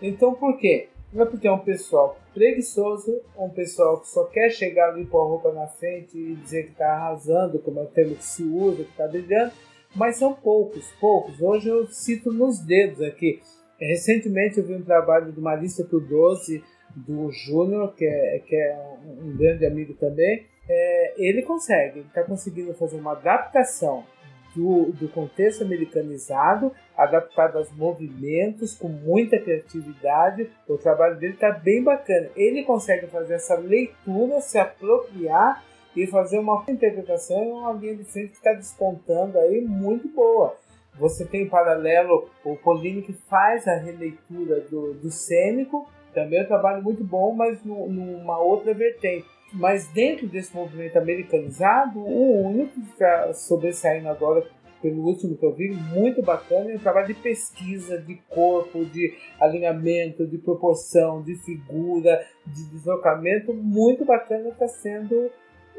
[0.00, 0.88] Então por quê?
[1.12, 5.20] Não é porque é um pessoal preguiçoso, um pessoal que só quer chegar ali com
[5.20, 8.42] a roupa na frente e dizer que está arrasando, como é o termo que se
[8.42, 9.52] usa, que está brilhando,
[9.94, 11.38] mas são poucos, poucos.
[11.38, 13.42] Hoje eu cito nos dedos aqui.
[13.78, 16.64] Recentemente eu vi um trabalho do Marista pro 12,
[16.96, 20.46] do Júnior, que é, que é um grande amigo também.
[20.66, 24.04] É, ele consegue, está conseguindo fazer uma adaptação
[24.54, 30.50] do, do contexto americanizado, adaptado aos movimentos, com muita criatividade.
[30.68, 32.28] O trabalho dele está bem bacana.
[32.36, 35.64] Ele consegue fazer essa leitura, se apropriar
[35.96, 40.56] e fazer uma interpretação em uma linha de frente que está despontando aí muito boa.
[40.98, 46.42] Você tem em paralelo o Polini que faz a releitura do, do cênico, também é
[46.42, 49.26] um trabalho muito bom, mas no, numa outra vertente.
[49.52, 54.44] Mas dentro desse movimento americanizado, o único que está sobressaindo agora,
[54.80, 59.14] pelo último que eu vi, muito bacana, é o trabalho de pesquisa, de corpo, de
[59.38, 65.30] alinhamento, de proporção, de figura, de deslocamento, muito bacana está sendo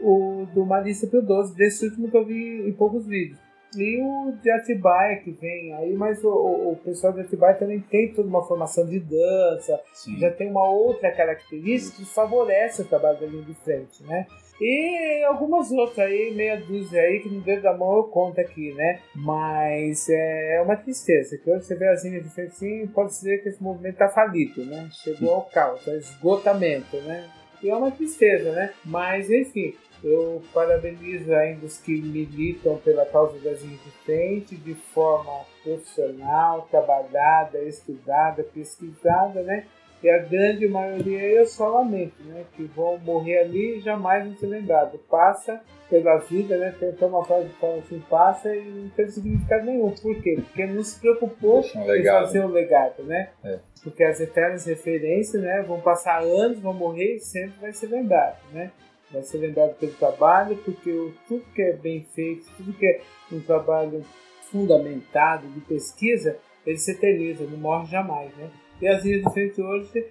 [0.01, 3.42] o do Malícia Pio 12, desse último que eu vi em poucos vídeos.
[3.77, 8.13] E o de Atibaia que vem aí, mas o, o, pessoal de Atibaia também tem
[8.13, 10.17] toda uma formação de dança, Sim.
[10.19, 14.25] já tem uma outra característica que favorece o trabalho da linha de frente, né?
[14.61, 18.73] E algumas outras aí, meia dúzia aí, que no dedo da mão eu conto aqui,
[18.73, 18.99] né?
[19.15, 23.09] Mas é, é uma tristeza, que hoje você vê as linhas de frente assim, pode
[23.09, 24.87] dizer que esse movimento tá falido, né?
[24.91, 27.29] Chegou ao caos, ao esgotamento, né?
[27.63, 28.73] E é uma tristeza, né?
[28.85, 29.73] Mas, enfim,
[30.03, 33.61] eu parabenizo ainda os que militam pela causa das
[34.05, 39.65] frente de forma profissional, trabalhada, estudada, pesquisada, né?
[40.03, 42.43] E a grande maioria eu só lamento, né?
[42.57, 44.99] Que vão morrer ali e jamais vão ser lembrados.
[45.09, 46.75] Passa pela vida, né?
[46.77, 49.91] Tem uma frase que fala assim, passa e não tem significado nenhum.
[49.91, 50.41] Por quê?
[50.43, 53.29] Porque não se preocupou um em fazer o um legado, né?
[53.45, 53.59] É.
[53.81, 55.63] Porque as eternas referências, né?
[55.65, 58.71] Vão passar anos, vão morrer e sempre vai ser lembrado, né?
[59.13, 63.01] Vai ser lembrado pelo trabalho, porque tudo que é bem feito, tudo que é
[63.31, 64.03] um trabalho
[64.51, 68.49] fundamentado de pesquisa, ele se eterniza, não morre jamais, né?
[68.81, 70.07] E as linhas de frente hoje,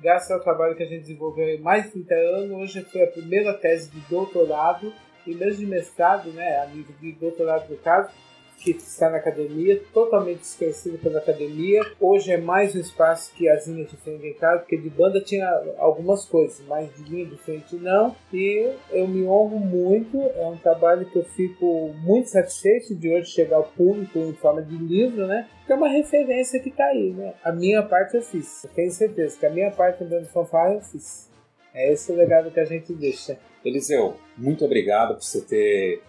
[0.00, 3.06] graças ao trabalho que a gente desenvolveu há mais de 30 anos, hoje foi a
[3.06, 4.92] primeira tese de doutorado
[5.26, 8.10] e mesmo de mestrado, né, a nível de doutorado no caso,
[8.60, 11.80] que está na academia, totalmente esquecido pela academia.
[11.98, 15.48] Hoje é mais um espaço que as linhas de frente entraram, porque de banda tinha
[15.78, 18.14] algumas coisas, mas de linha de frente não.
[18.32, 23.30] E eu me honro muito, é um trabalho que eu fico muito satisfeito de hoje
[23.30, 25.48] chegar ao público em forma de livro, né?
[25.66, 27.32] Que é uma referência que está aí, né?
[27.42, 30.80] A minha parte eu fiz, eu tenho certeza que a minha parte do fanfarra eu
[30.82, 31.30] fiz.
[31.72, 33.38] É esse o legado que a gente deixa.
[33.64, 36.02] Eliseu, muito obrigado por você ter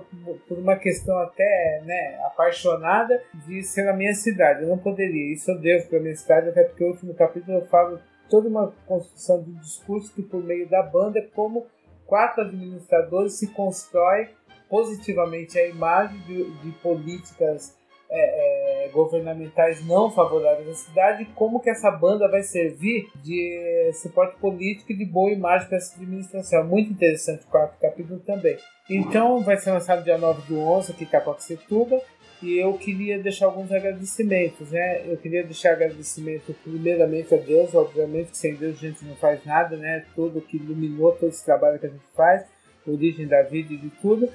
[0.48, 4.62] por uma questão até né, apaixonada, de ser na minha cidade.
[4.62, 7.66] Eu não poderia, isso eu devo para minha cidade, até porque o último capítulo eu
[7.66, 11.66] falo toda uma construção de discurso que por meio da banda, como
[12.06, 14.28] quatro administradores se constrói
[14.68, 17.76] positivamente a imagem de, de políticas
[18.12, 24.36] é, é, governamentais não favoráveis à cidade, como que essa banda vai servir de suporte
[24.38, 26.66] político e de boa imagem para essa administração.
[26.66, 28.56] Muito interessante o quarto capítulo também.
[28.88, 32.02] Então vai ser lançado dia 9 do 11 aqui em Capoxetuba
[32.42, 35.02] e eu queria deixar alguns agradecimentos, né?
[35.06, 39.44] Eu queria deixar agradecimento primeiramente a Deus, obviamente que sem Deus a gente não faz
[39.44, 40.04] nada, né?
[40.16, 42.44] Tudo que iluminou todo esse trabalho que a gente faz,
[42.84, 44.28] origem da vida e de tudo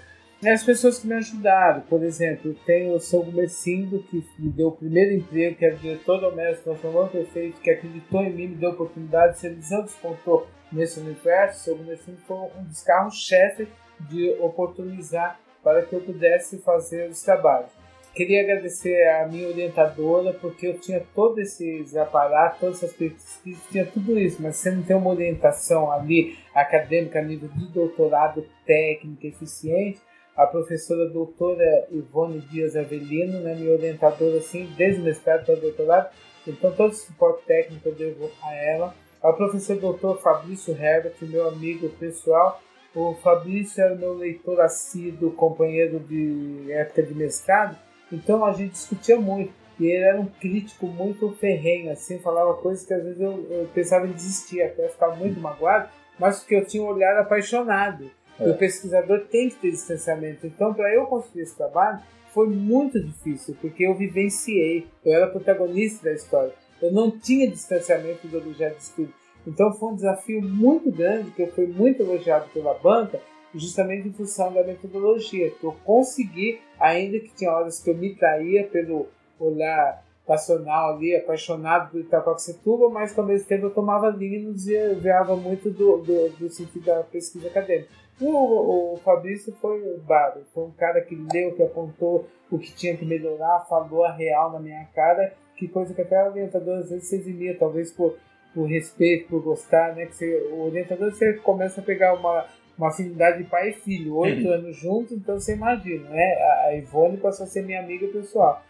[0.43, 4.71] as pessoas que me ajudaram, por exemplo, tem o seu Mercindo, que me deu o
[4.71, 9.39] primeiro emprego, que era diretor doméstico, transformou prefeito, que acreditou em mim, me deu oportunidade,
[9.39, 13.67] se eles despontou nesse universo, seu Gunderson foi um dos carros-chefe
[14.01, 17.71] de oportunizar para que eu pudesse fazer os trabalhos.
[18.13, 23.85] Queria agradecer a minha orientadora, porque eu tinha todos esses aparatos, todas essas pesquisas, tinha
[23.85, 29.99] tudo isso, mas você não tem uma orientação ali acadêmica nível de doutorado técnico eficiente,
[30.35, 35.61] a professora doutora Ivone Dias Avelino, né, minha orientadora assim, desde o mestrado até o
[35.61, 36.09] doutorado,
[36.45, 38.95] então todo o suporte técnico eu devo a ela.
[39.23, 42.61] A professor doutor Fabrício Herbert, meu amigo pessoal,
[42.93, 47.77] o Fabrício era meu leitor assíduo, companheiro de época de mestrado,
[48.11, 49.53] então a gente discutia muito.
[49.77, 53.69] E ele era um crítico muito ferrenho, assim, falava coisas que às vezes eu, eu
[53.73, 58.09] pensava em desistir, até ficar muito magoado, mas porque eu tinha um olhar apaixonado.
[58.39, 58.49] É.
[58.49, 60.45] O pesquisador tem que ter distanciamento.
[60.45, 61.99] Então, para eu construir esse trabalho,
[62.33, 66.53] foi muito difícil, porque eu vivenciei, eu era protagonista da história.
[66.81, 69.13] Eu não tinha distanciamento do objeto de estudo.
[69.47, 73.21] Então foi um desafio muito grande, que eu fui muito elogiado pela banca,
[73.53, 78.15] justamente em função da metodologia, que eu consegui, ainda que tinha horas que eu me
[78.15, 79.07] traía pelo
[79.39, 84.53] olhar passional ali, apaixonado por Itacoaxetuba, mas ao mesmo tempo eu tomava linha e não
[84.53, 87.89] desviava muito do, do, do, sentido da pesquisa acadêmica.
[88.19, 92.95] O, o Fabrício foi bárbaro, foi um cara que leu, que apontou o que tinha
[92.95, 96.89] que melhorar, falou a real na minha cara, que coisa que até o orientador às
[96.89, 98.17] vezes se eximia, talvez por,
[98.53, 100.05] por respeito, por gostar, né?
[100.05, 102.45] Que você, o orientador você começa a pegar uma
[102.77, 104.53] uma afinidade de pai e filho, oito uhum.
[104.53, 106.33] anos juntos, então você imagina, né?
[106.65, 108.61] A Ivone passou a ser minha amiga pessoal.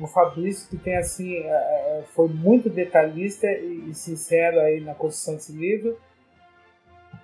[0.00, 5.34] O Fabrício, que tem assim, é, é, foi muito detalhista e sincero aí na construção
[5.34, 5.96] desse livro.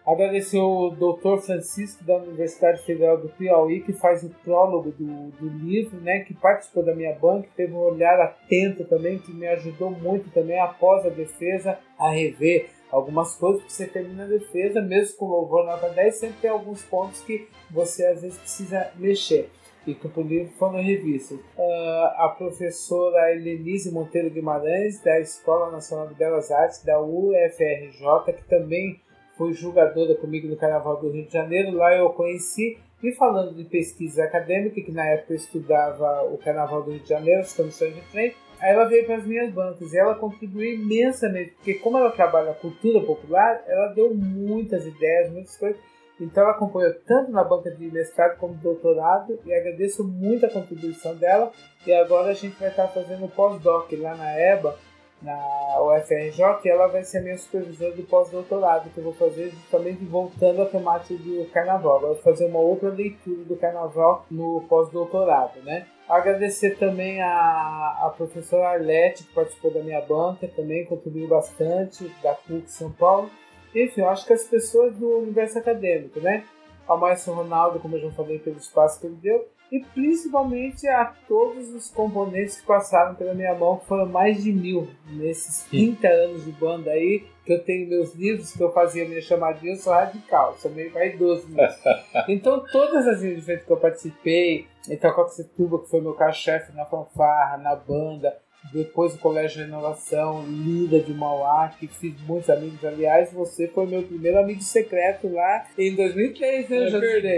[0.07, 1.40] Agradecer o Dr.
[1.42, 6.34] Francisco da Universidade Federal do Piauí, que faz o prólogo do, do livro, né, que
[6.34, 11.05] participou da minha banca, teve um olhar atento também, que me ajudou muito também após
[11.07, 15.88] a defesa a rever algumas coisas que você termina a defesa, mesmo com louvor nota
[15.88, 19.48] 10, sempre tem alguns pontos que você às vezes precisa mexer.
[19.86, 21.38] E que o livro foram revistas.
[21.38, 28.44] Uh, a professora Helenise Monteiro Guimarães, da Escola Nacional de Belas Artes, da UFRJ, que
[28.44, 29.01] também
[29.41, 31.74] foi julgadora comigo no Carnaval do Rio de Janeiro.
[31.74, 32.76] Lá eu conheci.
[33.03, 37.09] E falando de pesquisa acadêmica, que na época eu estudava o Carnaval do Rio de
[37.09, 40.74] Janeiro, as comissões de frente, Aí ela veio para as minhas bancas e ela contribuiu
[40.74, 45.80] imensamente, porque como ela trabalha cultura popular, ela deu muitas ideias, muitas coisas.
[46.20, 51.16] Então ela acompanhou tanto na banca de mestrado como doutorado e agradeço muito a contribuição
[51.16, 51.51] dela.
[51.86, 54.76] E agora a gente vai estar fazendo pós-doc lá na EBA,
[55.22, 60.62] na UFRJ, ela vai ser minha supervisora do pós-doutorado, que eu vou fazer justamente voltando
[60.62, 62.00] à temática do carnaval.
[62.00, 65.86] Vou fazer uma outra leitura do carnaval no pós-doutorado, né?
[66.08, 72.34] Agradecer também a, a professora Arlete, que participou da minha banca, também contribuiu bastante, da
[72.34, 73.30] PUC São Paulo.
[73.74, 76.44] Enfim, eu acho que as pessoas do universo acadêmico, né?
[76.88, 81.04] Ao Márcio Ronaldo, como eu já falei, pelo espaço que ele deu, e principalmente a
[81.28, 86.08] todos os componentes que passaram pela minha mão, que foram mais de mil nesses 30
[86.08, 89.76] anos de banda aí, que eu tenho meus livros, que eu fazia minha chamadinha, eu
[89.76, 91.78] sou radical, sou meio vaidoso nisso.
[92.28, 97.56] então, todas as vezes que eu participei, então Coxetuba, que foi meu carro-chefe na fanfarra,
[97.58, 98.36] na banda,
[98.72, 102.84] depois o Colégio de Renovação, Lida de Mauá, que fiz muitos amigos.
[102.84, 106.90] Aliás, você foi meu primeiro amigo secreto lá em 2003, né, É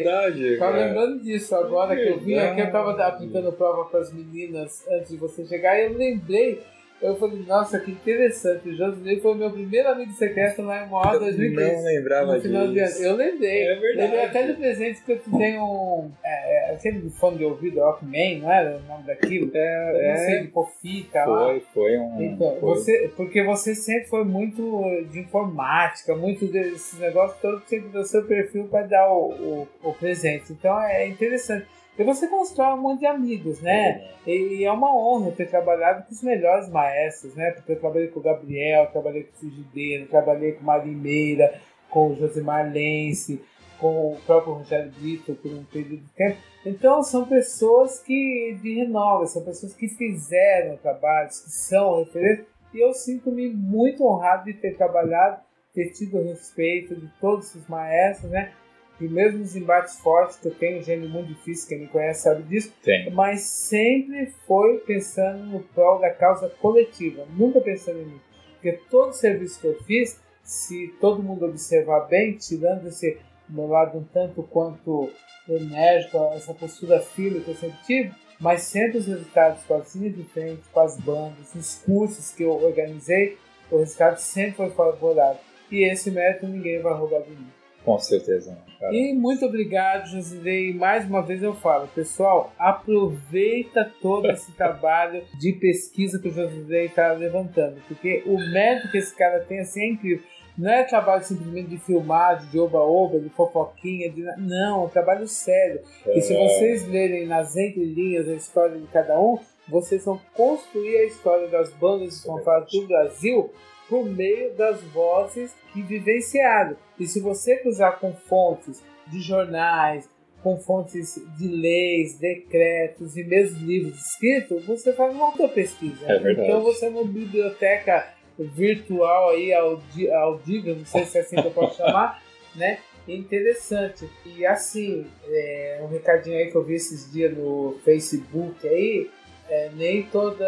[0.02, 4.00] verdade, Tava lembrando disso agora é que eu vim aqui, eu tava aplicando prova para
[4.00, 6.60] as meninas antes de você chegar e eu lembrei
[7.02, 8.68] eu falei, nossa, que interessante.
[8.68, 11.72] O Josinei foi meu primeiro amigo secreto lá em Moá 2003.
[11.72, 13.02] Não lembrava disso.
[13.02, 13.66] Eu lembrei.
[13.66, 14.00] É verdade.
[14.02, 16.10] Lembrei até de presente que eu tenho um.
[16.24, 19.50] É, é, aquele fone de ouvido, Rockman, não era o nome daquilo?
[19.52, 21.46] É, eu não sei, de Pofita foi, lá.
[21.46, 22.22] Foi, foi um.
[22.22, 22.68] Então, foi.
[22.70, 24.62] Você, porque você sempre foi muito
[25.10, 29.92] de informática, muito desses negócios, todo sempre do seu perfil para dar o, o, o
[29.94, 30.52] presente.
[30.52, 31.66] Então é interessante.
[31.98, 34.08] E você constrói um monte de amigos, né?
[34.26, 37.50] E é uma honra ter trabalhado com os melhores maestros, né?
[37.50, 42.08] Porque eu trabalhei com o Gabriel, trabalhei com o Frigideiro, trabalhei com o Marimeira, com
[42.08, 43.42] o Josimar Lense,
[43.78, 46.38] com o próprio Rogério Brito por um período de tempo.
[46.64, 52.80] Então são pessoas que de renova, são pessoas que fizeram trabalhos, que são referências, e
[52.80, 55.42] eu sinto-me muito honrado de ter trabalhado,
[55.74, 58.52] ter tido respeito de todos esses maestros, né?
[59.00, 62.22] E mesmo nos embates fortes, que eu tenho um gênio muito difícil, quem me conhece
[62.22, 63.10] sabe disso, Tem.
[63.10, 68.20] mas sempre foi pensando no prol da causa coletiva, nunca pensando em mim.
[68.54, 73.18] Porque todo serviço que eu fiz, se todo mundo observar bem, tirando esse
[73.48, 75.10] meu lado um tanto quanto
[75.48, 80.16] enérgico, essa postura firme que eu sempre tive, mas sempre os resultados com as linhas
[80.16, 83.36] de frente, com as bandas, nos cursos que eu organizei,
[83.70, 85.40] o resultado sempre foi favorável.
[85.70, 87.48] e esse mérito ninguém vai roubar de mim.
[87.84, 88.56] Com certeza.
[88.78, 88.94] Cara.
[88.94, 90.74] E muito obrigado, Josilei.
[90.74, 96.86] Mais uma vez eu falo, pessoal, aproveita todo esse trabalho de pesquisa que o Josilei
[96.86, 100.24] está levantando, porque o mérito que esse cara tem assim, é incrível.
[100.56, 104.22] Não é trabalho simplesmente de filmagem, de oba-oba, de fofoquinha, de...
[104.36, 105.80] não, é um trabalho sério.
[106.06, 106.18] É.
[106.18, 106.36] E se é.
[106.36, 111.72] vocês lerem nas entrelinhas a história de cada um, vocês vão construir a história das
[111.72, 113.50] bandas de fanfarras do Brasil
[113.92, 116.78] por meio das vozes que vivenciaram.
[116.98, 120.08] E se você cruzar com fontes de jornais,
[120.42, 126.10] com fontes de leis, decretos e mesmo livros escritos, você faz uma outra pesquisa.
[126.10, 131.48] É então você é uma biblioteca virtual aí, audível, não sei se é assim que
[131.48, 132.22] eu posso chamar,
[132.56, 132.78] né?
[133.06, 134.08] Interessante.
[134.24, 139.10] E assim, é, um recadinho aí que eu vi esses dias no Facebook aí,
[139.52, 140.42] é, nem todo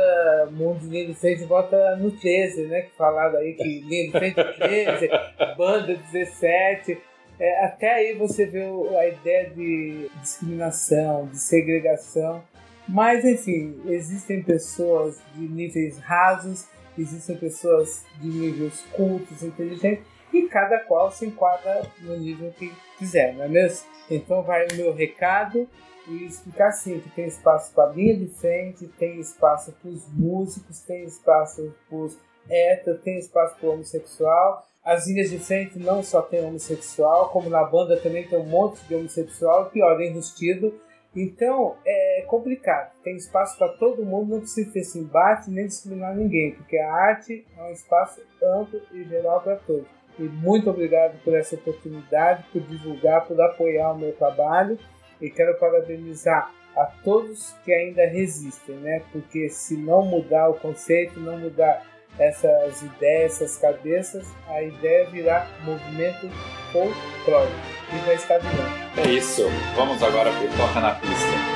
[0.53, 2.83] mundo de linha de frente vota no 13, né?
[2.83, 5.11] Que falaram aí que linha de frente 13,
[5.59, 6.99] banda 17.
[7.39, 12.43] É, até aí você vê a ideia de discriminação, de segregação.
[12.89, 16.67] Mas, enfim, existem pessoas de níveis rasos,
[16.99, 23.35] existem pessoas de níveis cultos, inteligentes, e cada qual se enquadra no nível que quiser,
[23.35, 23.87] não é mesmo?
[24.11, 25.69] Então vai o meu recado
[26.07, 30.81] e explicar assim que tem espaço para linha de frente, tem espaço para os músicos,
[30.81, 34.67] tem espaço para os héteros, tem espaço para o homossexual.
[34.85, 38.83] As linhas de frente não só tem homossexual, como na banda também tem um monte
[38.87, 40.79] de homossexual, pior, enrustido.
[41.17, 42.93] Então é complicado.
[43.03, 46.93] Tem espaço para todo mundo, não precisa ter esse embate nem discriminar ninguém, porque a
[46.93, 49.87] arte é um espaço amplo e geral para todos.
[50.19, 54.79] E muito obrigado por essa oportunidade, por divulgar, por apoiar o meu trabalho
[55.25, 59.03] e quero parabenizar a todos que ainda resistem, né?
[59.12, 61.83] Porque se não mudar o conceito, não mudar
[62.18, 66.29] essas ideias, essas cabeças, a ideia virá movimento
[66.72, 67.55] folclórico
[67.93, 69.09] e vai estar virando.
[69.09, 69.43] É isso.
[69.75, 71.54] Vamos agora para o Toca na Pista.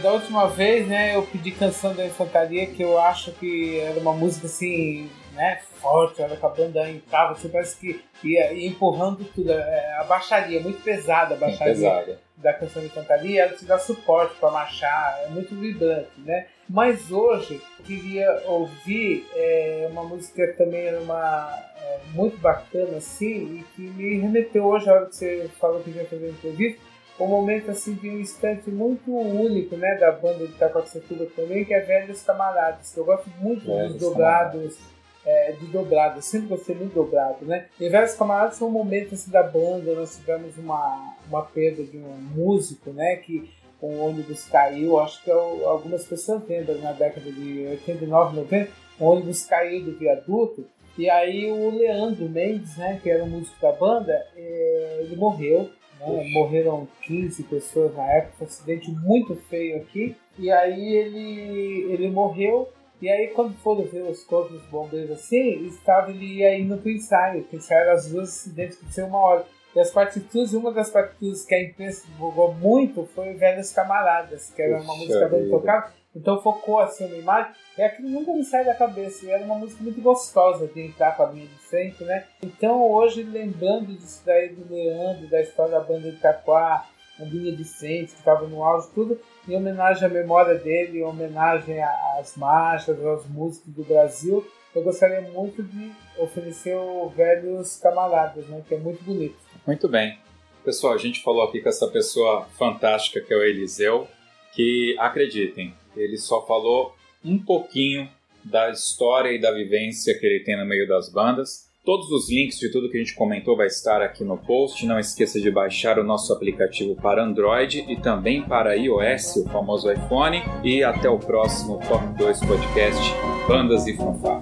[0.00, 4.14] Da última vez, né, eu pedi Canção da Infantaria, que eu acho que era uma
[4.14, 9.24] música assim, né, forte, ela com a banda entrava, assim, parece que ia, ia empurrando
[9.34, 9.52] tudo.
[9.52, 12.18] É, a baixaria, muito pesada a baixaria pesada.
[12.36, 16.46] da Canção da Infantaria, ela te dá suporte para marchar, é muito vibrante, né?
[16.66, 23.58] Mas hoje, queria ouvir é, uma música que também era uma, é, muito bacana, assim,
[23.58, 26.80] e que me remeteu hoje, a hora que você falou que ia fazer entrevista,
[27.20, 31.74] um momento assim de um instante muito único, né, da banda de Taquacetuba também, que
[31.74, 34.78] é Velhos Camaradas, que eu gosto muito Velhos dos dobrados,
[35.24, 37.66] é, de dobrado, eu sempre gostei muito dobrado, né?
[37.78, 41.96] E Velhos Camaradas foi um momento assim da banda, nós tivemos uma, uma perda de
[41.96, 43.48] um músico, né, que
[43.80, 49.44] um ônibus caiu, acho que algumas pessoas lembram na década de 89, 90, um ônibus
[49.44, 50.64] caiu do viaduto,
[50.96, 55.70] e aí o Leandro Mendes, né, que era o músico da banda, é, ele morreu,
[56.06, 56.30] né?
[56.32, 60.16] Morreram 15 pessoas na época, um acidente muito feio aqui.
[60.38, 62.68] E aí ele, ele morreu.
[63.00, 67.44] E aí quando foram ver os corpos dos bombeiros assim, estava ele aí no ensaio,
[67.44, 69.46] que ensaio as duas acidentes que tinham uma hora.
[69.74, 74.60] E as partituras, uma das partituras que a imprensa divulgou muito foi Velhos Camaradas, que
[74.60, 75.92] era uma música bem tocada.
[76.14, 77.52] Então focou assim na imagem.
[77.78, 79.24] É aquilo nunca me sai da cabeça.
[79.24, 82.26] E era uma música muito gostosa de entrar com a linha de frente, né?
[82.42, 86.86] Então hoje, lembrando disso daí do Leandro, da história da banda de Itaquá,
[87.18, 89.18] a linha de frente, que estava no auge, tudo,
[89.48, 91.82] em homenagem à memória dele, em homenagem
[92.18, 94.44] às marchas, aos músicos do Brasil,
[94.74, 98.62] eu gostaria muito de oferecer o Velhos Camaradas, né?
[98.66, 99.36] Que é muito bonito.
[99.66, 100.18] Muito bem.
[100.64, 104.08] Pessoal, a gente falou aqui com essa pessoa fantástica que é o Eliseu,
[104.54, 106.94] que acreditem, ele só falou
[107.24, 108.08] um pouquinho
[108.44, 111.70] da história e da vivência que ele tem no meio das bandas.
[111.84, 114.86] Todos os links de tudo que a gente comentou vai estar aqui no post.
[114.86, 119.90] Não esqueça de baixar o nosso aplicativo para Android e também para iOS, o famoso
[119.90, 120.42] iPhone.
[120.62, 123.02] E até o próximo Top 2 Podcast
[123.48, 124.41] Bandas e Fanfare.